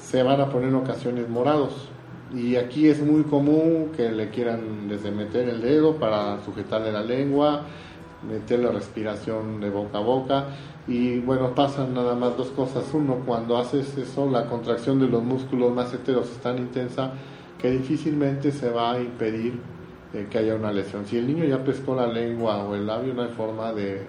[0.00, 1.90] se van a poner en ocasiones morados.
[2.32, 7.02] Y aquí es muy común que le quieran desde meter el dedo para sujetarle la
[7.02, 7.62] lengua,
[8.28, 10.46] meter la respiración de boca a boca.
[10.86, 12.84] Y bueno, pasan nada más dos cosas.
[12.92, 17.12] Uno, cuando haces eso, la contracción de los músculos más enteros es tan intensa
[17.60, 19.58] que difícilmente se va a impedir
[20.30, 21.04] que haya una lesión.
[21.06, 24.02] Si el niño ya pescó la lengua o el labio, no hay forma de,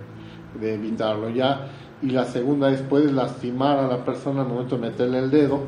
[0.62, 1.67] evitarlo ya.
[2.01, 5.62] Y la segunda es, puedes lastimar a la persona al momento de meterle el dedo,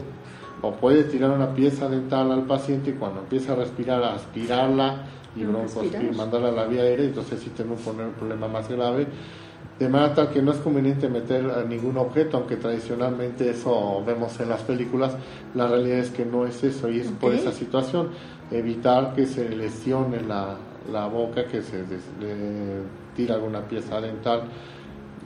[0.62, 5.42] o puedes tirar una pieza dental al paciente y cuando empieza a respirar, aspirarla y
[5.42, 9.08] y mandarla a la vía aérea, entonces sí tenemos un problema más grave.
[9.78, 14.50] De manera tal que no es conveniente meter ningún objeto, aunque tradicionalmente eso vemos en
[14.50, 15.16] las películas,
[15.54, 18.10] la realidad es que no es eso y es por esa situación
[18.50, 20.56] evitar que se lesione la,
[20.92, 22.82] la boca, que se le
[23.16, 24.44] tira alguna pieza dental.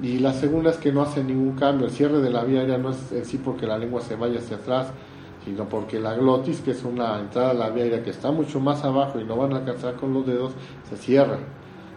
[0.01, 1.85] Y la segunda es que no hace ningún cambio.
[1.85, 4.39] El cierre de la vía aérea no es en sí porque la lengua se vaya
[4.39, 4.91] hacia atrás,
[5.43, 8.59] sino porque la glotis, que es una entrada a la vía aérea que está mucho
[8.59, 10.53] más abajo y no van a alcanzar con los dedos,
[10.89, 11.39] se cierra.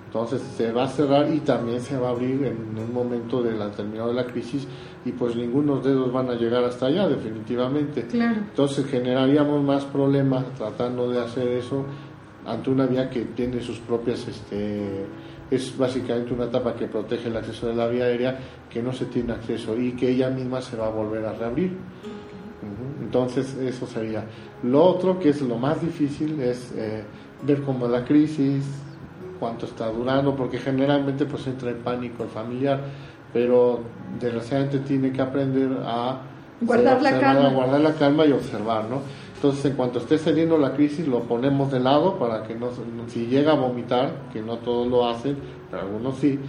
[0.06, 3.52] Entonces se va a cerrar y también se va a abrir en un momento de
[3.52, 4.64] la terminado de la crisis
[5.04, 8.06] y pues ningunos dedos van a llegar hasta allá definitivamente.
[8.12, 11.84] Entonces generaríamos más problemas tratando de hacer eso
[12.46, 15.04] ante una vía que tiene sus propias este
[15.50, 18.38] es básicamente una etapa que protege el acceso de la vía aérea
[18.70, 21.76] que no se tiene acceso y que ella misma se va a volver a reabrir.
[23.14, 24.24] Entonces eso sería.
[24.64, 27.04] Lo otro que es lo más difícil es eh,
[27.46, 28.64] ver cómo la crisis,
[29.38, 32.80] cuánto está durando, porque generalmente pues entra en pánico el familiar,
[33.32, 33.78] pero
[34.18, 36.22] desgraciadamente tiene que aprender a
[36.60, 39.02] guardar la calma, guardar la calma y observar, ¿no?
[39.36, 42.70] Entonces, en cuanto esté saliendo la crisis, lo ponemos de lado para que no,
[43.06, 45.36] si llega a vomitar, que no todos lo hacen,
[45.70, 46.40] pero algunos sí,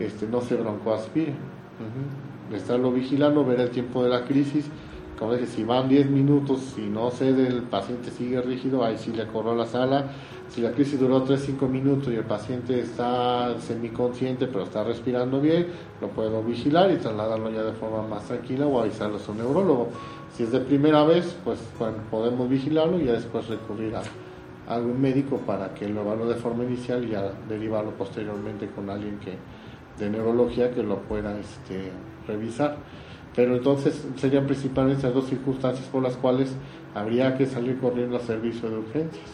[0.00, 1.32] este, no se broncoaspire.
[1.32, 4.70] Uh Estarlo vigilando, ver el tiempo de la crisis,
[5.18, 9.12] como dije, si van 10 minutos, y no cede, el paciente sigue rígido, ahí sí
[9.12, 10.12] le corro la sala.
[10.48, 15.66] Si la crisis duró 3-5 minutos y el paciente está semiconsciente pero está respirando bien,
[16.00, 19.88] lo puedo vigilar y trasladarlo ya de forma más tranquila o avisarlo a su neurólogo.
[20.34, 21.58] Si es de primera vez, pues
[22.10, 24.02] podemos vigilarlo y ya después recurrir a,
[24.68, 29.18] algún médico para que lo evalúe de forma inicial y ya derivarlo posteriormente con alguien
[29.18, 29.36] que
[29.98, 31.90] de neurología que lo pueda este,
[32.26, 32.76] revisar.
[33.38, 36.50] Pero entonces serían principalmente las dos circunstancias por las cuales
[36.92, 39.24] habría que salir corriendo al servicio de urgencias.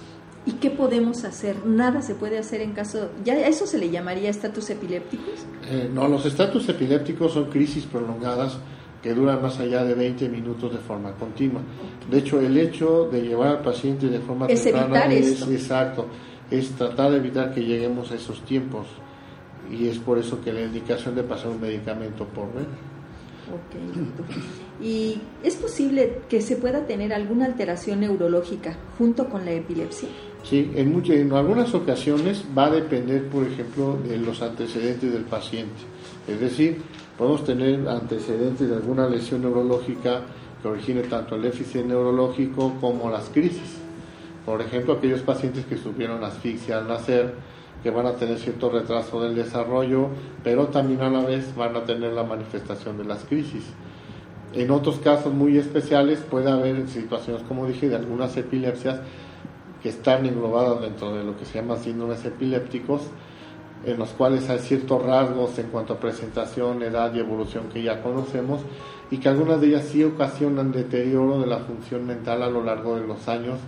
[0.44, 1.64] ¿Y qué podemos hacer?
[1.64, 3.08] Nada se puede hacer en caso...
[3.24, 5.46] ¿Ya eso se le llamaría estatus epilépticos?
[5.70, 8.58] Eh, no, los estatus epilépticos son crisis prolongadas
[9.02, 11.62] que duran más allá de 20 minutos de forma continua.
[12.10, 16.08] De hecho, el hecho de llevar al paciente de forma es evitar es exacto,
[16.50, 18.86] es tratar de evitar que lleguemos a esos tiempos
[19.72, 22.48] y es por eso que la indicación de pasar un medicamento por
[23.50, 24.08] vena.
[24.82, 30.08] ¿Y es posible que se pueda tener alguna alteración neurológica junto con la epilepsia?
[30.42, 35.24] Sí, en, muchas, en algunas ocasiones va a depender, por ejemplo, de los antecedentes del
[35.24, 35.80] paciente.
[36.28, 36.82] Es decir,
[37.16, 40.22] podemos tener antecedentes de alguna lesión neurológica
[40.60, 43.78] que origine tanto el déficit neurológico como las crisis.
[44.44, 47.34] Por ejemplo, aquellos pacientes que sufrieron asfixia al nacer,
[47.84, 50.08] que van a tener cierto retraso del desarrollo,
[50.42, 53.62] pero también a la vez van a tener la manifestación de las crisis.
[54.54, 59.00] En otros casos muy especiales puede haber situaciones, como dije, de algunas epilepsias
[59.82, 63.02] que están englobadas dentro de lo que se llama síndromes epilépticos,
[63.84, 68.02] en los cuales hay ciertos rasgos en cuanto a presentación, edad y evolución que ya
[68.02, 68.62] conocemos,
[69.10, 72.96] y que algunas de ellas sí ocasionan deterioro de la función mental a lo largo
[72.96, 73.58] de los años,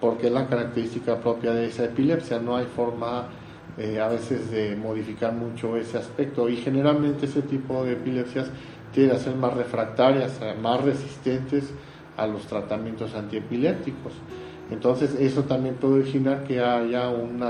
[0.00, 3.26] porque es la característica propia de esa epilepsia, no hay forma
[3.76, 8.50] eh, a veces de modificar mucho ese aspecto, y generalmente ese tipo de epilepsias
[8.92, 11.72] tienen a ser más refractarias, más resistentes
[12.16, 14.12] a los tratamientos antiepilépticos.
[14.70, 17.40] Entonces eso también puede originar que haya un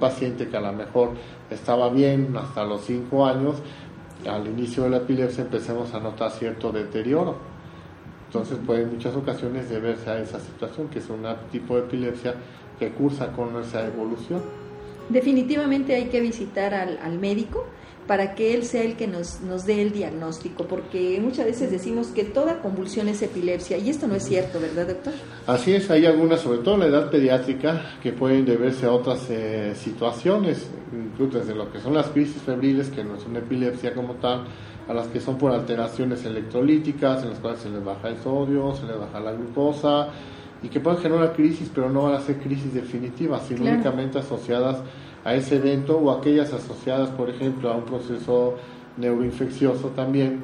[0.00, 1.10] paciente que a lo mejor
[1.50, 3.56] estaba bien hasta los 5 años,
[4.28, 7.36] al inicio de la epilepsia empecemos a notar cierto deterioro.
[8.26, 12.34] Entonces puede en muchas ocasiones deberse a esa situación, que es un tipo de epilepsia
[12.78, 14.42] que cursa con esa evolución.
[15.08, 17.66] Definitivamente hay que visitar al, al médico
[18.06, 22.08] para que él sea el que nos, nos dé el diagnóstico, porque muchas veces decimos
[22.08, 25.14] que toda convulsión es epilepsia, y esto no es cierto, ¿verdad, doctor?
[25.46, 29.26] Así es, hay algunas, sobre todo en la edad pediátrica, que pueden deberse a otras
[29.30, 34.14] eh, situaciones, incluso desde lo que son las crisis febriles, que no una epilepsia como
[34.14, 34.44] tal,
[34.86, 38.74] a las que son por alteraciones electrolíticas, en las cuales se les baja el sodio,
[38.74, 40.08] se les baja la glucosa,
[40.64, 44.78] y que pueden generar crisis, pero no van a ser crisis definitivas, sino únicamente asociadas
[45.22, 48.54] a ese evento o aquellas asociadas, por ejemplo, a un proceso
[48.96, 50.40] neuroinfeccioso también,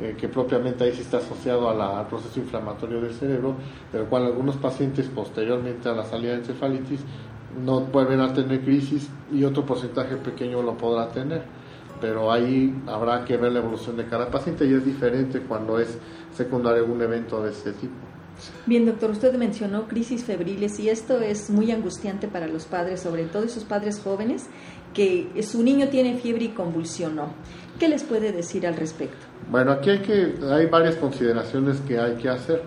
[0.00, 3.54] eh, que propiamente ahí sí está asociado al proceso inflamatorio del cerebro,
[3.90, 7.00] pero cual algunos pacientes posteriormente a la salida de encefalitis
[7.60, 11.42] no vuelven a tener crisis y otro porcentaje pequeño lo podrá tener.
[12.00, 15.98] Pero ahí habrá que ver la evolución de cada paciente y es diferente cuando es
[16.32, 18.07] secundario un evento de este tipo.
[18.66, 23.24] Bien, doctor, usted mencionó crisis febriles y esto es muy angustiante para los padres, sobre
[23.24, 24.46] todo esos padres jóvenes
[24.94, 27.32] que su niño tiene fiebre y convulsionó.
[27.78, 29.26] ¿Qué les puede decir al respecto?
[29.50, 32.62] Bueno, aquí hay que hay varias consideraciones que hay que hacer.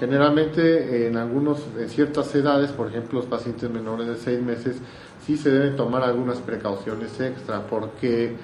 [0.00, 4.76] Generalmente en algunos en ciertas edades, por ejemplo, los pacientes menores de seis meses,
[5.24, 8.36] sí se deben tomar algunas precauciones extra porque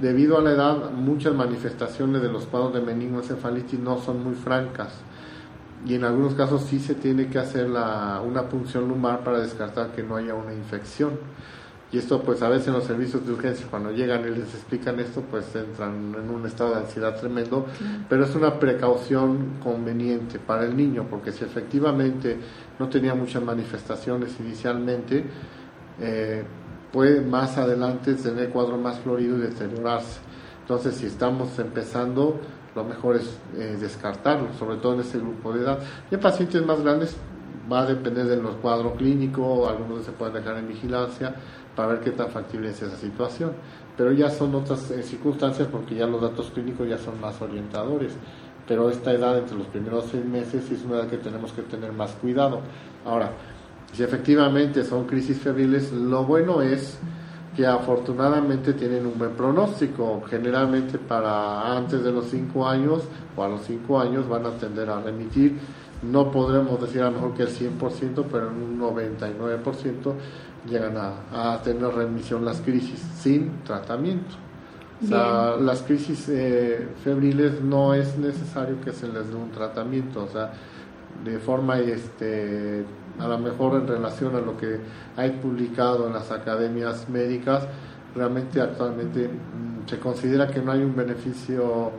[0.00, 4.92] debido a la edad muchas manifestaciones de los cuadros de meningoencefalitis no son muy francas
[5.84, 9.92] y en algunos casos sí se tiene que hacer la, una punción lumbar para descartar
[9.92, 11.18] que no haya una infección.
[11.90, 14.98] Y esto pues a veces en los servicios de urgencia cuando llegan y les explican
[14.98, 17.66] esto pues entran en un estado de ansiedad tremendo,
[18.08, 22.38] pero es una precaución conveniente para el niño porque si efectivamente
[22.78, 25.24] no tenía muchas manifestaciones inicialmente,
[26.00, 26.44] eh,
[26.90, 30.20] puede más adelante tener cuadro más florido y deteriorarse.
[30.62, 32.40] Entonces si estamos empezando
[32.74, 35.78] lo mejor es eh, descartarlo, sobre todo en ese grupo de edad.
[36.10, 37.16] Y en pacientes más grandes
[37.70, 41.34] va a depender de los cuadros clínicos, algunos se pueden dejar en vigilancia
[41.76, 43.52] para ver qué tan factible es esa situación.
[43.96, 48.14] Pero ya son otras eh, circunstancias porque ya los datos clínicos ya son más orientadores.
[48.66, 51.92] Pero esta edad, entre los primeros seis meses, es una edad que tenemos que tener
[51.92, 52.60] más cuidado.
[53.04, 53.32] Ahora,
[53.92, 56.98] si efectivamente son crisis febriles, lo bueno es
[57.56, 60.22] que afortunadamente tienen un buen pronóstico.
[60.28, 63.02] Generalmente para antes de los 5 años
[63.36, 65.58] o a los 5 años van a tender a remitir.
[66.02, 70.14] No podremos decir a lo mejor que el 100%, pero en un 99%
[70.68, 74.34] llegan a, tener remisión las crisis sin tratamiento.
[75.02, 80.24] O sea, las crisis eh, febriles no es necesario que se les dé un tratamiento,
[80.24, 80.52] o sea,
[81.24, 82.84] de forma este,
[83.18, 84.80] a lo mejor en relación a lo que
[85.16, 87.66] hay publicado en las academias médicas,
[88.14, 91.92] realmente actualmente mm, se considera que no hay un beneficio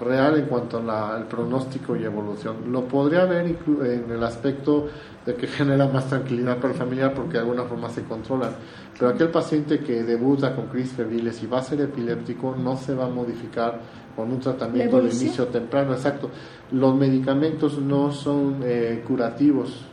[0.00, 2.70] real en cuanto al pronóstico y evolución.
[2.70, 4.86] Lo podría haber en el aspecto
[5.26, 8.52] de que genera más tranquilidad para el familiar porque de alguna forma se controlan.
[8.96, 12.94] Pero aquel paciente que debuta con crisis febriles y va a ser epiléptico no se
[12.94, 13.80] va a modificar
[14.14, 15.92] con un tratamiento de inicio temprano.
[15.92, 16.30] Exacto.
[16.72, 19.84] Los medicamentos no son eh, curativos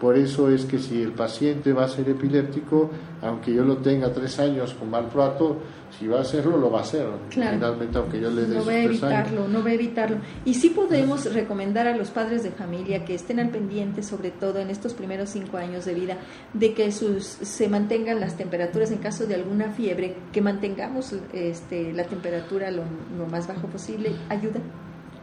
[0.00, 2.90] por eso es que si el paciente va a ser epiléptico,
[3.22, 5.56] aunque yo lo tenga tres años con valproato,
[5.98, 7.06] si va a hacerlo, lo va a hacer.
[7.30, 10.18] Finalmente, aunque yo le dé No va a evitarlo, no va a evitarlo.
[10.44, 14.58] Y sí podemos recomendar a los padres de familia que estén al pendiente, sobre todo
[14.58, 16.18] en estos primeros cinco años de vida,
[16.52, 21.94] de que sus, se mantengan las temperaturas en caso de alguna fiebre, que mantengamos este,
[21.94, 22.82] la temperatura lo,
[23.16, 24.10] lo más bajo posible.
[24.28, 24.60] ¿Ayuda?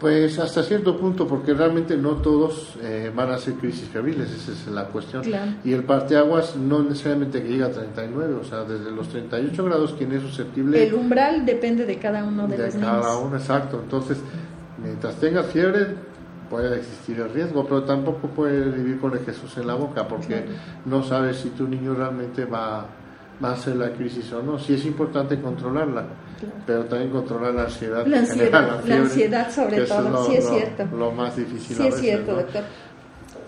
[0.04, 4.52] Pues hasta cierto punto, porque realmente no todos eh, van a ser crisis febriles, esa
[4.52, 5.24] es la cuestión.
[5.64, 9.96] Y el parteaguas no necesariamente que llega a 39, o sea, desde los 38 grados,
[9.98, 10.86] quien es susceptible.
[10.86, 13.80] El umbral depende de cada uno de, de cada uno, exacto.
[13.82, 14.18] Entonces,
[14.84, 15.96] mientras tenga fiebre,
[16.50, 20.44] puede existir el riesgo, pero tampoco puede vivir con el Jesús en la boca, porque
[20.84, 22.88] no sabes si tu niño realmente va
[23.44, 24.60] va a ser la crisis o no.
[24.60, 26.06] Sí es importante controlarla,
[26.66, 28.06] pero también controlar la ansiedad.
[28.06, 30.86] La ansiedad, la, ansiedad sobre todo, sí es cierto.
[30.96, 31.78] Lo más difícil.
[31.78, 32.64] Sí es cierto, doctor.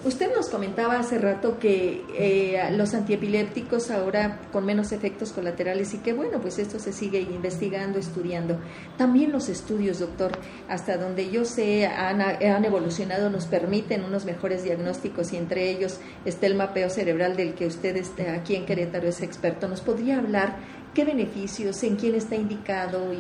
[0.06, 5.98] Usted nos comentaba hace rato que eh, los antiepilépticos ahora con menos efectos colaterales y
[5.98, 8.60] que bueno, pues esto se sigue investigando, estudiando.
[9.00, 10.34] También los estudios, doctor,
[10.70, 16.00] hasta donde yo sé, han, han evolucionado, nos permiten unos mejores diagnósticos y entre ellos
[16.24, 19.68] está el mapeo cerebral del que usted está aquí en Querétaro es experto.
[19.68, 20.58] ¿Nos podría hablar
[20.96, 23.14] qué beneficios, en quién está indicado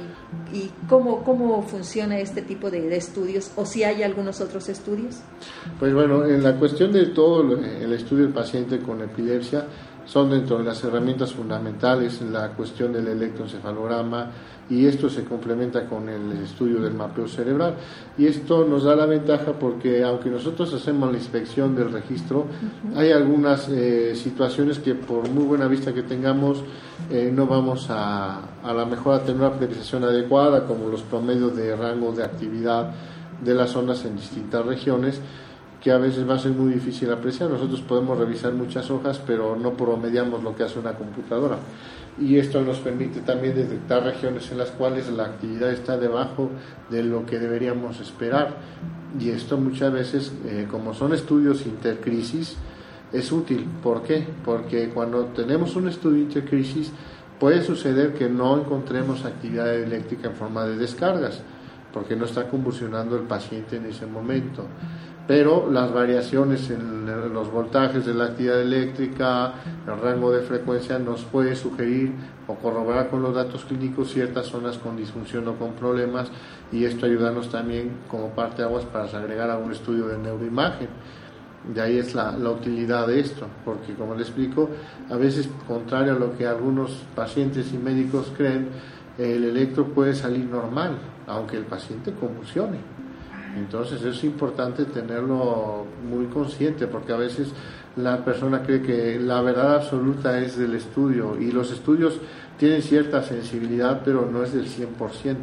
[0.51, 5.19] y, cómo, cómo funciona este tipo de, estudios o si hay algunos otros estudios?
[5.79, 9.65] Pues bueno, en la cuestión de todo el estudio del paciente con epilepsia,
[10.05, 14.29] son dentro de las herramientas fundamentales la cuestión del electroencefalograma
[14.69, 17.75] y esto se complementa con el estudio del mapeo cerebral.
[18.17, 22.45] Y esto nos da la ventaja porque aunque nosotros hacemos la inspección del registro
[22.95, 26.63] hay algunas eh, situaciones que por muy buena vista que tengamos
[27.11, 31.55] eh, no vamos a a lo mejor a tener una priorización adecuada como los promedios
[31.55, 32.91] de rango de actividad
[33.43, 35.21] de las zonas en distintas regiones
[35.85, 37.47] que a veces va a ser muy difícil apreciar.
[37.47, 41.59] Nosotros podemos revisar muchas hojas, pero no promediamos lo que hace una computadora.
[42.19, 46.49] Y esto nos permite también detectar regiones en las cuales la actividad está debajo
[46.89, 48.55] de lo que deberíamos esperar.
[49.19, 52.55] Y esto muchas veces, eh, como son estudios intercrisis,
[53.13, 53.67] es útil.
[53.83, 54.27] ¿Por qué?
[54.43, 56.91] Porque cuando tenemos un estudio intercrisis,
[57.39, 61.43] puede suceder que no encontremos actividad eléctrica en forma de descargas,
[61.93, 64.65] porque no está convulsionando el paciente en ese momento
[65.27, 69.53] pero las variaciones en los voltajes de la actividad eléctrica,
[69.87, 72.11] el rango de frecuencia nos puede sugerir
[72.47, 76.29] o corroborar con los datos clínicos ciertas zonas con disfunción o con problemas
[76.71, 80.89] y esto ayudarnos también como parte de aguas para agregar a un estudio de neuroimagen.
[81.73, 84.69] De ahí es la, utilidad de esto, porque como le explico,
[85.09, 88.69] a veces contrario a lo que algunos pacientes y médicos creen,
[89.17, 90.91] el electro puede salir normal,
[91.25, 92.77] aunque el paciente convulsione.
[93.55, 97.49] Entonces es importante tenerlo muy consciente porque a veces
[97.95, 102.19] la persona cree que la verdad absoluta es del estudio y los estudios
[102.57, 105.37] tienen cierta sensibilidad pero no es del 100%.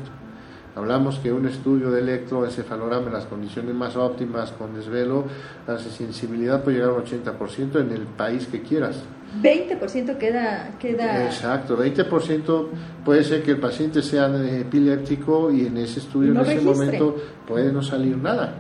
[0.75, 5.25] Hablamos que un estudio de electroencefalograma en las condiciones más óptimas con desvelo,
[5.67, 9.03] la sensibilidad puede llegar al 80% en el país que quieras.
[9.41, 11.25] 20% queda, queda...
[11.25, 12.67] Exacto, 20%
[13.05, 14.27] puede ser que el paciente sea
[14.61, 17.17] epiléptico y en ese estudio, en ese momento,
[17.47, 18.55] puede no salir nada.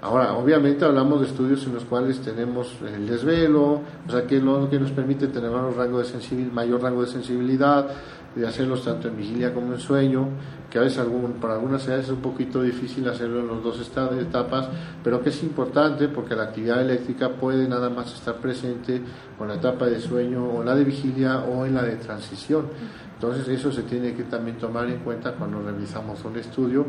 [0.00, 4.70] Ahora, obviamente hablamos de estudios en los cuales tenemos el desvelo, o sea, que lo
[4.70, 7.88] que nos permite tener mayor rango de, sensibilidad, mayor rango de sensibilidad,
[8.38, 10.28] de hacerlos tanto en vigilia como en sueño,
[10.70, 13.80] que a veces algún, para algunas edades es un poquito difícil hacerlo en las dos
[14.20, 14.68] etapas,
[15.02, 19.02] pero que es importante porque la actividad eléctrica puede nada más estar presente
[19.36, 22.66] con la etapa de sueño o la de vigilia o en la de transición.
[23.18, 26.86] Entonces eso se tiene que también tomar en cuenta cuando realizamos un estudio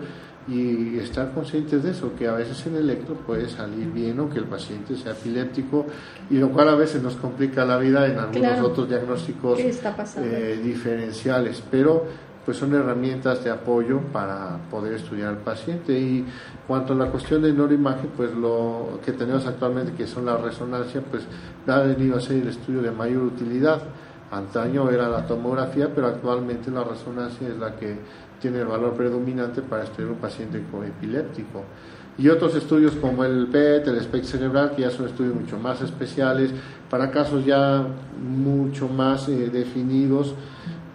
[0.48, 4.38] y estar conscientes de eso, que a veces en electro puede salir bien o que
[4.38, 5.88] el paciente sea epiléptico
[6.30, 11.64] y lo cual a veces nos complica la vida en algunos otros diagnósticos eh, diferenciales,
[11.72, 12.06] pero
[12.46, 16.00] pues son herramientas de apoyo para poder estudiar al paciente.
[16.00, 16.26] Y
[16.68, 21.02] cuanto a la cuestión de neuroimagen pues lo que tenemos actualmente que son la resonancia
[21.02, 21.24] pues
[21.66, 23.82] ha venido a ser el estudio de mayor utilidad
[24.32, 27.98] antaño era la tomografía pero actualmente la resonancia es la que
[28.40, 31.64] tiene el valor predominante para estudiar un paciente con epiléptico.
[32.18, 35.82] Y otros estudios como el PET, el espectro cerebral, que ya son estudios mucho más
[35.82, 36.52] especiales,
[36.90, 37.86] para casos ya
[38.22, 40.34] mucho más eh, definidos.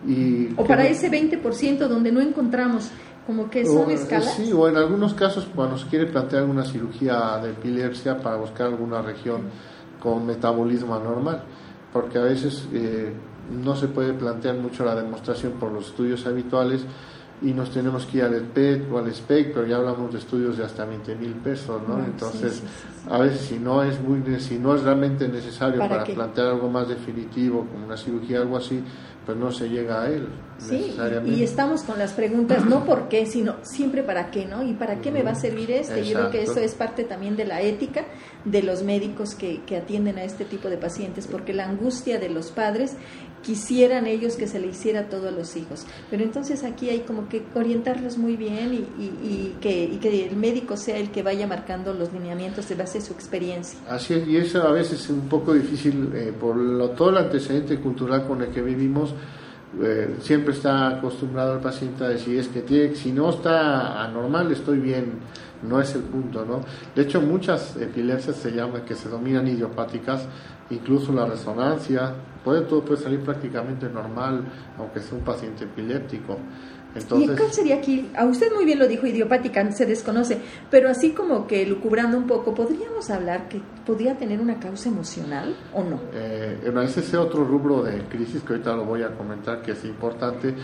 [0.07, 2.91] Y o para ese 20% donde no encontramos
[3.27, 4.35] como que son escalas.
[4.35, 8.67] Sí, o en algunos casos cuando se quiere plantear alguna cirugía de epilepsia para buscar
[8.67, 9.45] alguna región
[9.99, 11.43] con metabolismo anormal,
[11.95, 13.13] porque a veces eh,
[13.63, 16.85] no se puede plantear mucho la demostración por los estudios habituales
[17.41, 20.59] y nos tenemos que ir al PET o al SPEC, pero ya hablamos de estudios
[20.59, 21.97] de hasta 20 mil pesos, ¿no?
[21.97, 22.63] Ah, Entonces,
[23.09, 26.89] a veces si no es muy si no es realmente necesario para, plantear algo más
[26.89, 28.83] definitivo, como una cirugía, algo así,
[29.25, 30.29] pues no se llega a él.
[30.59, 30.95] Sí,
[31.27, 34.63] y estamos con las preguntas, no por qué, sino siempre para qué, ¿no?
[34.63, 36.05] ¿Y para qué me va a servir este?
[36.05, 38.05] Yo creo que eso es parte también de la ética
[38.45, 42.29] de los médicos que, que atienden a este tipo de pacientes, porque la angustia de
[42.29, 42.97] los padres
[43.45, 45.87] quisieran ellos que se le hiciera todo a los hijos.
[46.11, 50.37] Pero entonces aquí hay como que orientarlos muy bien y, y, que, y, que, el
[50.37, 53.79] médico sea el que vaya marcando los lineamientos de base a su experiencia.
[53.89, 57.19] Así es, y eso a veces es un poco difícil eh, por lo, todo el
[57.19, 59.14] antecedente cultural con el que vivimos
[59.83, 64.53] eh, siempre está acostumbrado el paciente a decir es que tiene, si no está anormal
[64.53, 65.15] estoy bien,
[65.63, 66.61] no es el punto, ¿no?
[66.95, 70.27] De hecho muchas epilepsias se llaman que se dominan idiopáticas,
[70.71, 72.13] incluso la resonancia,
[72.45, 74.45] puede todo puede salir prácticamente normal,
[74.79, 76.39] aunque sea un paciente epiléptico.
[76.97, 78.11] ¿Y cuál sería aquí?
[78.17, 80.39] A usted muy bien lo dijo, idiopática, se desconoce,
[80.71, 85.57] pero así como que lucubrando un poco, ¿podríamos hablar que podría tener una causa emocional
[85.73, 86.01] o no?
[86.13, 89.85] Eh, ese es otro rubro de crisis que ahorita lo voy a comentar que es
[89.85, 90.55] importante,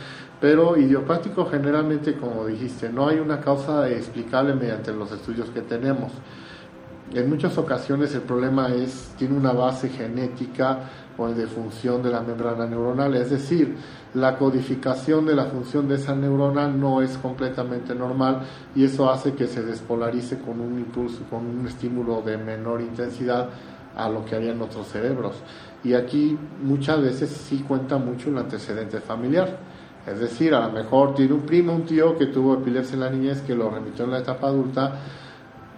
[0.41, 6.13] pero idiopático generalmente, como dijiste, no hay una causa explicable mediante los estudios que tenemos.
[7.13, 12.21] En muchas ocasiones el problema es, tiene una base genética o de función de la
[12.21, 13.77] membrana neuronal, es decir,
[14.15, 18.41] la codificación de la función de esa neurona no es completamente normal
[18.75, 23.49] y eso hace que se despolarice con un impulso, con un estímulo de menor intensidad
[23.97, 25.37] a lo que había en otros cerebros.
[25.85, 29.59] Y aquí muchas veces sí cuenta mucho el antecedente familiar.
[30.07, 33.11] Es decir, a lo mejor tiene un primo, un tío que tuvo epilepsia en la
[33.11, 34.95] niñez, que lo remitió en la etapa adulta,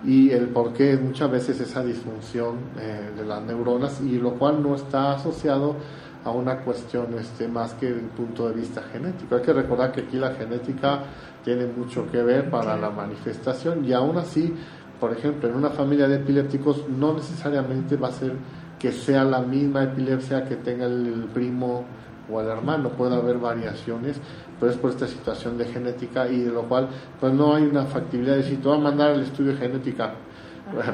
[0.04, 4.62] y el por qué muchas veces esa disfunción eh, de las neuronas, y lo cual
[4.62, 5.76] no está asociado
[6.24, 9.34] a una cuestión este, más que del punto de vista genético.
[9.34, 11.04] Hay que recordar que aquí la genética
[11.44, 14.54] tiene mucho que ver para la manifestación y aún así,
[15.00, 18.34] por ejemplo, en una familia de epilépticos no necesariamente va a ser
[18.78, 21.84] que sea la misma epilepsia que tenga el, primo
[22.32, 24.16] o el hermano, puede haber variaciones,
[24.58, 26.88] pero es por esta situación de genética y de lo cual
[27.20, 30.14] pues no hay una factibilidad de decir, te voy a mandar el estudio de genética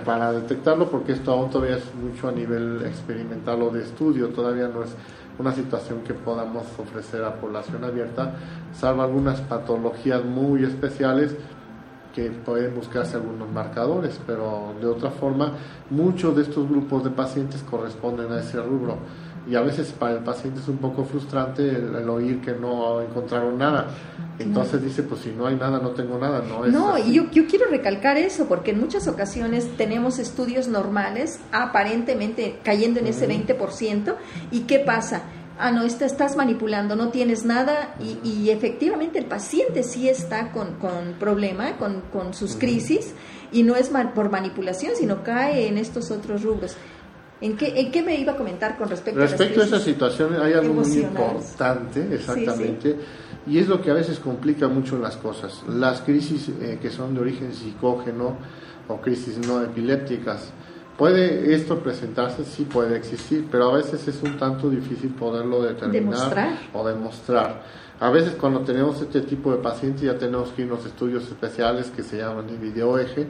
[0.04, 4.68] para detectarlo porque esto aún todavía es mucho a nivel experimental o de estudio, todavía
[4.68, 4.90] no es
[5.38, 8.34] una situación que podamos ofrecer a población abierta,
[8.72, 11.36] salvo algunas patologías muy especiales
[12.14, 15.52] que pueden buscarse algunos marcadores, pero de otra forma
[15.90, 18.96] muchos de estos grupos de pacientes corresponden a ese rubro
[19.48, 23.56] y a veces para el paciente es un poco frustrante el, oír que no encontraron
[23.58, 23.88] nada.
[24.38, 26.42] Entonces dice, pues si no hay nada, no tengo nada.
[26.46, 30.68] No, es no y yo, yo quiero recalcar eso, porque en muchas ocasiones tenemos estudios
[30.68, 34.14] normales, aparentemente cayendo en ese 20%,
[34.50, 35.22] ¿y qué pasa?
[35.58, 41.14] ah, no, estás manipulando, no tienes nada y, efectivamente el paciente sí está con, con
[41.18, 43.12] problema, con, con sus crisis
[43.52, 46.76] y no es por manipulación, sino cae en estos otros rubros.
[47.40, 50.34] ¿En qué, ¿En qué me iba a comentar con respecto, respecto a, esa situación?
[50.42, 52.96] Hay algo muy importante, exactamente,
[53.46, 55.62] y es lo que a veces complica mucho las cosas.
[55.68, 58.36] Las crisis eh, que son de origen psicógeno
[58.88, 60.52] o crisis no epilépticas,
[60.98, 62.44] ¿Puede esto presentarse?
[62.44, 67.62] Sí puede existir, pero a veces es un tanto difícil poderlo determinar o demostrar.
[68.00, 71.22] A veces cuando tenemos este tipo de pacientes ya tenemos que ir a unos estudios
[71.28, 73.28] especiales que se llaman de videoeje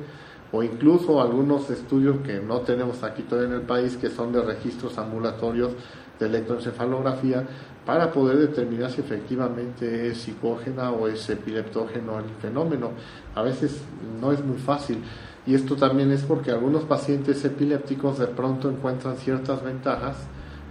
[0.52, 4.42] o incluso algunos estudios que no tenemos aquí todavía en el país que son de
[4.42, 5.72] registros ambulatorios
[6.18, 7.46] de electroencefalografía
[7.84, 12.90] para poder determinar si efectivamente es psicógena o es epileptógeno el fenómeno.
[13.34, 13.80] A veces
[14.20, 15.02] no es muy fácil
[15.46, 20.16] y esto también es porque algunos pacientes epilépticos de pronto encuentran ciertas ventajas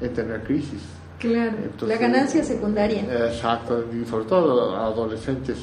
[0.01, 0.83] en tener crisis.
[1.17, 1.57] Claro,
[1.87, 3.01] la ganancia secundaria.
[3.27, 5.57] Exacto, y sobre todo adolescentes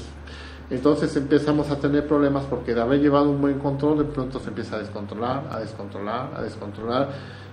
[0.71, 4.49] entonces empezamos a tener problemas porque de haber llevado un buen control, de pronto se
[4.49, 7.09] empieza a descontrolar, a descontrolar, a descontrolar.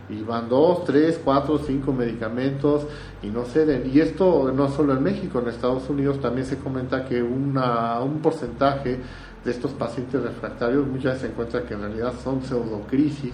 [0.09, 2.85] Y van dos, tres, cuatro, cinco medicamentos
[3.21, 3.89] y no ceden.
[3.93, 8.99] Y esto no solo en México, en Estados Unidos también se comenta que un porcentaje
[9.43, 13.33] de estos pacientes refractarios muchas veces se encuentra que en realidad son pseudocrisis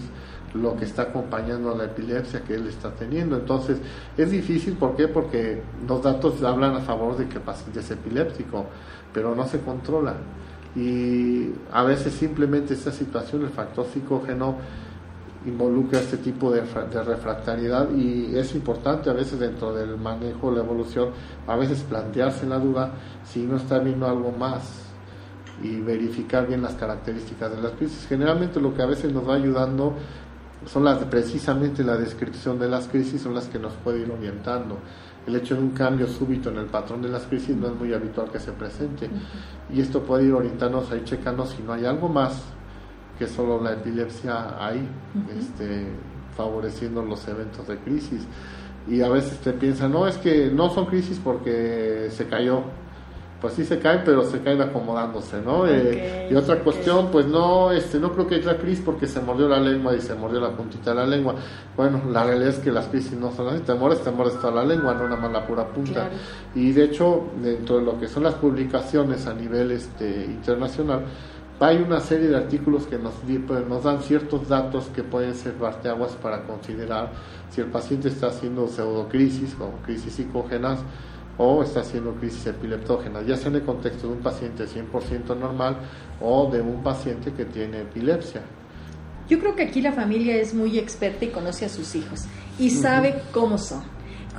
[0.54, 3.36] lo que está acompañando a la epilepsia que él está teniendo.
[3.36, 3.78] Entonces,
[4.16, 5.08] es difícil, ¿por qué?
[5.08, 8.66] Porque los datos hablan a favor de que el paciente es epiléptico
[9.18, 10.14] pero no se controla.
[10.76, 14.54] Y a veces simplemente esta situación, el factor psicógeno,
[15.44, 20.58] involucra este tipo de, de, refractariedad y es importante a veces dentro del manejo de
[20.58, 21.10] la evolución,
[21.48, 22.92] a veces plantearse la duda
[23.24, 24.84] si no está viendo algo más
[25.64, 28.06] y verificar bien las características de las crisis.
[28.08, 29.94] Generalmente lo que a veces nos va ayudando
[30.64, 34.78] son las precisamente la descripción de las crisis son las que nos puede ir orientando
[35.28, 37.92] el hecho de un cambio súbito en el patrón de las crisis no es muy
[37.92, 39.10] habitual que se presente.
[39.72, 42.42] Y esto puede ir orientándonos ahí, checando si no hay algo más
[43.18, 44.88] que solo la epilepsia ahí,
[45.38, 45.86] este,
[46.34, 48.26] favoreciendo los eventos de crisis.
[48.88, 52.62] Y a veces te piensan, no, es que no son crisis porque se cayó
[53.40, 55.66] pues sí se caen, pero se caen acomodándose, ¿no?
[55.66, 59.48] Eh, y otra cuestión, pues no, este, no creo que la crisis porque se mordió
[59.48, 61.36] la lengua y se mordió la puntita de la lengua.
[61.76, 64.52] Bueno, la realidad es que las crisis no son así, te mueres, te mueres toda
[64.52, 66.08] la lengua, no nada más la pura punta.
[66.54, 71.04] Y de hecho, dentro de lo que son las publicaciones a nivel este, internacional,
[71.60, 73.14] hay una serie de artículos que nos,
[73.46, 77.10] pues, nos dan ciertos datos que pueden ser parteaguas para considerar
[77.50, 80.80] si el paciente está haciendo pseudocrisis o crisis psicógenas
[81.38, 85.78] o está haciendo crisis epileptógena, ya sea en el contexto de un paciente 100% normal
[86.20, 88.42] o de un paciente que tiene epilepsia.
[89.28, 92.24] Yo creo que aquí la familia es muy experta y conoce a sus hijos
[92.58, 93.82] y sabe cómo son.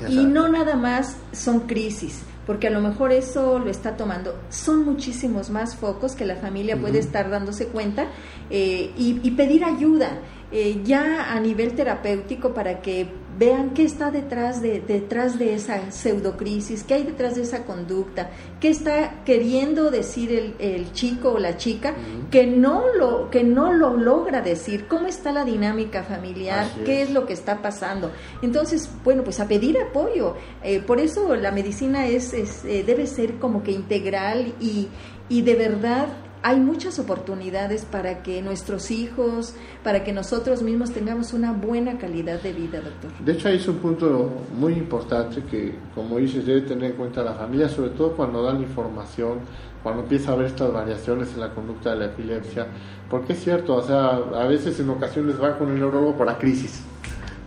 [0.08, 4.40] Y no nada más son crisis, porque a lo mejor eso lo está tomando.
[4.50, 8.08] Son muchísimos más focos que la familia puede estar dándose cuenta
[8.50, 10.20] eh, y, pedir ayuda.
[10.52, 13.08] Eh, ya a nivel terapéutico para que
[13.40, 18.30] vean qué está detrás de, detrás de esa pseudocrisis, qué hay detrás de esa conducta,
[18.60, 21.94] qué está queriendo decir el, chico o la chica
[22.30, 27.12] que, no lo, que no lo logra decir, cómo está la dinámica familiar, qué es.
[27.12, 28.12] lo que está pasando.
[28.42, 30.36] Entonces, bueno, pues a pedir apoyo.
[30.62, 34.90] Eh, por eso la medicina es, eh, debe ser como que integral y,
[35.30, 36.10] y de verdad
[36.42, 42.42] hay muchas oportunidades para que nuestros hijos, para que nosotros mismos tengamos una buena calidad
[42.42, 43.12] de vida, doctor.
[43.20, 47.24] De hecho, ahí es un punto muy importante que, como dices, debe tener en cuenta
[47.24, 49.40] la familia, sobre todo cuando dan información,
[49.84, 52.68] cuando empieza a haber estas variaciones en la conducta de la epilepsia,
[53.10, 56.38] porque es cierto, o sea, a veces en ocasiones va con el neurólogo por la
[56.38, 56.84] crisis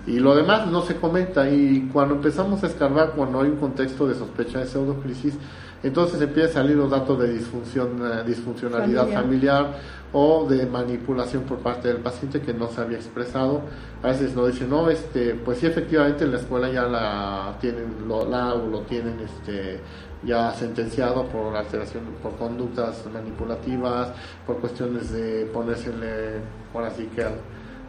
[0.07, 4.09] y lo demás no se comenta y cuando empezamos a escarbar, cuando hay un contexto
[4.09, 5.35] de sospecha de pseudocrisis,
[5.83, 10.03] entonces empiezan a salir los datos de disfunción, eh, disfuncionalidad familiar.
[10.15, 13.63] o de manipulación por parte del paciente que no se había expresado.
[14.03, 18.07] A veces nos dicen, no, este, pues sí, efectivamente en la escuela ya la tienen,
[18.07, 19.81] lo, la, lo tienen este,
[20.23, 24.13] ya sentenciado por alteración, por conductas manipulativas,
[24.47, 26.41] por cuestiones de ponérsele,
[26.73, 27.27] por así que,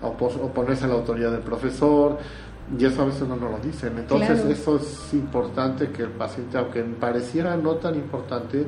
[0.02, 2.18] oponerse a la autoridad del profesor,
[2.78, 3.97] y eso a veces no nos lo dicen.
[3.97, 8.66] Entonces, eso es importante que el paciente, aunque pareciera no tan importante,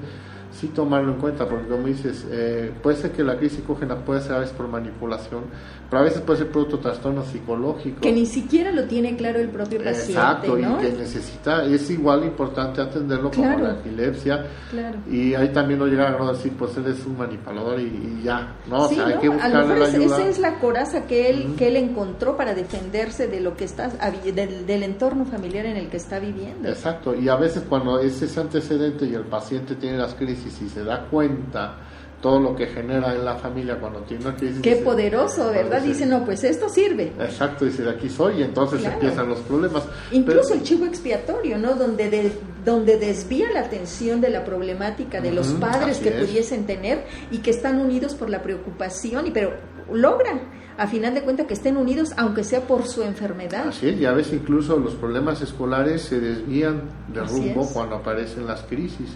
[0.55, 4.21] sí tomarlo en cuenta, porque como dices, eh, puede ser que la crisis psicógena puede
[4.21, 5.43] ser a veces por manipulación,
[5.89, 8.01] pero a veces puede ser por otro trastorno psicológico.
[8.01, 10.13] Que ni siquiera lo tiene claro el propio paciente.
[10.13, 14.45] Exacto, y que necesita, es igual importante atenderlo como la epilepsia.
[14.71, 14.99] Claro.
[15.11, 18.87] Y ahí también no llegar a decir, pues él es un manipulador y, ya, ¿no?
[18.87, 21.75] Sí, hay que buscarle a lo mejor Esa es la coraza que él, que él
[21.75, 26.19] encontró para defenderse de lo que está, del, del entorno familiar en el que está
[26.19, 26.69] viviendo.
[26.69, 30.69] Exacto, y a veces cuando es ese antecedente y el paciente tiene las crisis y
[30.69, 31.77] se da cuenta
[32.21, 34.59] todo lo que genera en la familia cuando tiene una crisis.
[34.61, 35.81] Qué poderoso, ¿verdad?
[35.81, 37.11] Dice, no, pues esto sirve.
[37.19, 39.83] Exacto, dice, de aquí soy, y entonces empiezan los problemas.
[40.11, 41.75] Incluso el chivo expiatorio, ¿no?
[41.75, 42.31] Donde,
[42.63, 47.51] donde desvía la atención de la problemática de los padres que pudiesen tener y que
[47.51, 49.53] están unidos por la preocupación, y pero
[49.93, 53.67] logran a final de cuentas que estén unidos aunque sea por su enfermedad.
[53.67, 56.81] Así es, y a veces incluso los problemas escolares se desvían
[57.13, 59.15] de rumbo cuando aparecen las crisis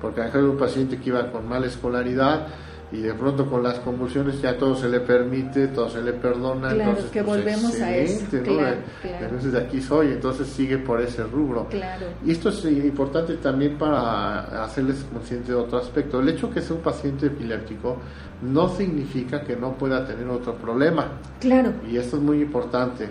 [0.00, 2.46] porque hay un paciente que iba con mala escolaridad
[2.90, 6.70] y de pronto con las convulsiones ya todo se le permite, todo se le perdona.
[6.70, 8.24] Claro, entonces, que pues, volvemos a eso.
[9.02, 11.66] Entonces de aquí soy, entonces sigue por ese rubro.
[11.68, 12.06] Claro.
[12.24, 16.20] Y esto es importante también para hacerles consciente de otro aspecto.
[16.20, 17.98] El hecho que sea un paciente epiléptico
[18.40, 21.08] no significa que no pueda tener otro problema.
[21.40, 21.72] Claro.
[21.90, 23.08] Y esto es muy importante.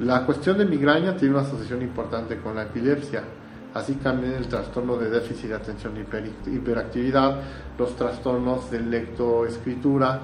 [0.00, 3.22] La cuestión de migraña tiene una asociación importante con la epilepsia
[3.74, 7.40] así también el trastorno de déficit de atención y hiperactividad,
[7.78, 10.20] los trastornos de lectoescritura,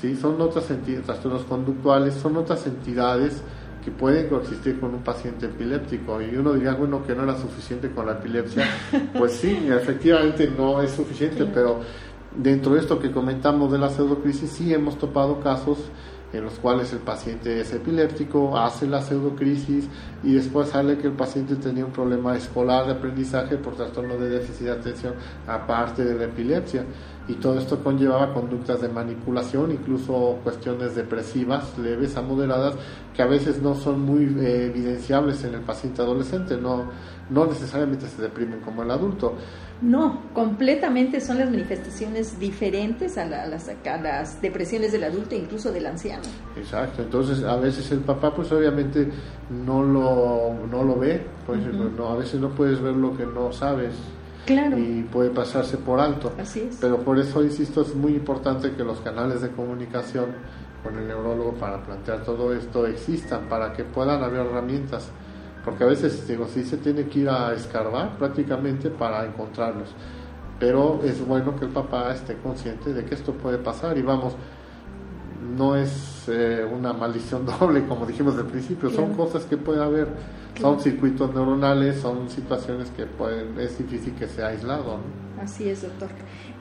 [0.00, 0.16] ¿sí?
[0.16, 3.42] son otras entidades, trastornos conductuales, son otras entidades
[3.84, 6.20] que pueden coexistir con un paciente epiléptico.
[6.20, 8.66] Y uno diría, bueno, que no era suficiente con la epilepsia.
[9.16, 11.80] Pues sí, efectivamente no es suficiente, pero
[12.36, 15.78] dentro de esto que comentamos de la pseudocrisis, sí hemos topado casos
[16.32, 19.88] en los cuales el paciente es epiléptico, hace la pseudocrisis
[20.22, 24.28] y después sale que el paciente tenía un problema escolar de aprendizaje por trastorno de
[24.28, 25.14] déficit de atención
[25.46, 26.84] aparte de la epilepsia
[27.28, 32.74] y todo esto conllevaba conductas de manipulación, incluso cuestiones depresivas leves a moderadas
[33.14, 36.86] que a veces no son muy eh, evidenciables en el paciente adolescente, no,
[37.28, 39.34] no necesariamente se deprimen como el adulto.
[39.82, 45.86] No, completamente son las manifestaciones diferentes a, las, las, depresiones del adulto e incluso del
[45.86, 46.22] anciano.
[46.56, 49.08] Exacto, entonces a veces el papá pues obviamente
[49.50, 51.60] no lo, no lo ve, pues
[51.96, 53.92] no, a veces no puedes ver lo que no sabes.
[54.48, 54.76] Claro.
[54.78, 56.32] Y puede pasarse por alto.
[56.40, 56.78] Así es.
[56.80, 60.26] Pero por eso, insisto, es muy importante que los canales de comunicación
[60.82, 65.10] con el neurólogo para plantear todo esto existan, para que puedan haber herramientas
[65.68, 69.90] porque a veces digo, sí se tiene que ir a escarbar prácticamente para encontrarlos,
[70.58, 74.34] pero es bueno que el papá esté consciente de que esto puede pasar y vamos,
[75.56, 80.08] no es eh, una maldición doble como dijimos al principio, son cosas que puede haber,
[80.60, 84.98] son circuitos neuronales, son situaciones que pueden, es difícil que sea aislado.
[85.40, 86.08] Así es, doctor.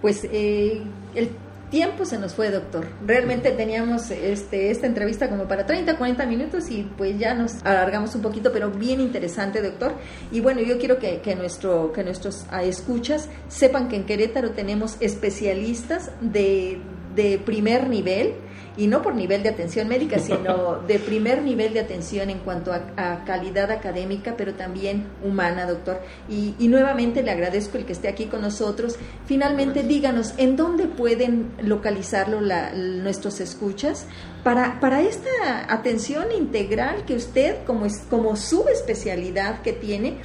[0.02, 0.84] Pues eh,
[1.16, 1.30] el
[1.70, 2.86] tiempo se nos fue, doctor.
[3.06, 8.16] Realmente teníamos este, esta entrevista como para 30, 40 minutos y pues ya nos alargamos
[8.16, 9.94] un poquito, pero bien interesante, doctor.
[10.32, 14.52] Y bueno, yo quiero que, que, nuestro, que nuestros ah, escuchas sepan que en Querétaro
[14.52, 16.80] tenemos especialistas de,
[17.16, 18.36] de primer nivel
[18.78, 22.72] y no por nivel de atención médica, sino de primer nivel de atención en cuanto
[22.72, 26.00] a, calidad académica, pero también humana, doctor.
[26.30, 28.98] Y, nuevamente le agradezco el que esté aquí con nosotros.
[29.26, 32.42] Finalmente, díganos, ¿en dónde pueden localizarlo
[32.74, 34.06] nuestros escuchas
[34.44, 35.30] para, para esta
[35.68, 40.18] atención integral que usted, como, es, como su especialidad que tiene,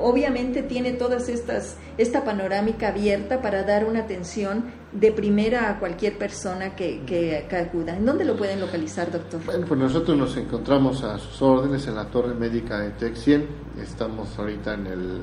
[0.00, 6.18] obviamente tiene todas estas esta panorámica abierta para dar una atención de primera a cualquier
[6.18, 7.96] persona que, que, acuda.
[7.96, 9.40] ¿En dónde lo pueden localizar, doctor?
[9.44, 13.46] Bueno, pues nosotros nos encontramos a sus órdenes en la Torre Médica de TEC 100.
[13.82, 15.20] Estamos ahorita en el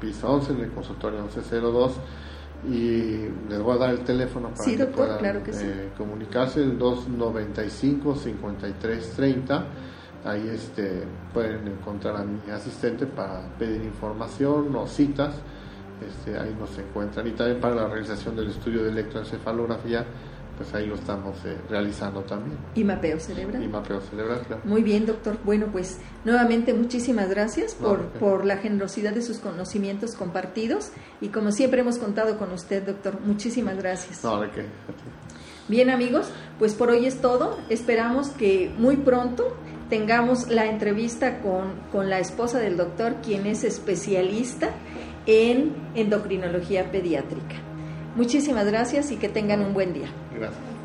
[0.00, 1.92] piso 11, en el consultorio 1102
[2.66, 9.66] y les voy a dar el teléfono para que puedan eh, comunicarse el 295 5330
[10.24, 15.34] ahí este pueden encontrar a mi asistente para pedir información o citas
[16.06, 20.04] este, ahí nos encuentran y también para la realización del estudio de electroencefalografía
[20.58, 22.58] pues ahí lo estamos eh, realizando también.
[22.74, 23.62] Y mapeo cerebral.
[23.62, 24.62] Y mapeo cerebral, claro.
[24.64, 25.38] Muy bien, doctor.
[25.44, 30.90] Bueno, pues nuevamente muchísimas gracias por, por la generosidad de sus conocimientos compartidos
[31.20, 33.20] y como siempre hemos contado con usted, doctor.
[33.20, 34.24] Muchísimas gracias.
[34.24, 34.66] No, qué.
[35.68, 37.56] Bien, amigos, pues por hoy es todo.
[37.68, 39.54] Esperamos que muy pronto
[39.88, 44.70] tengamos la entrevista con, con la esposa del doctor, quien es especialista
[45.26, 47.56] en endocrinología pediátrica.
[48.16, 50.08] Muchísimas gracias y que tengan un buen día.
[50.34, 50.77] Gracias.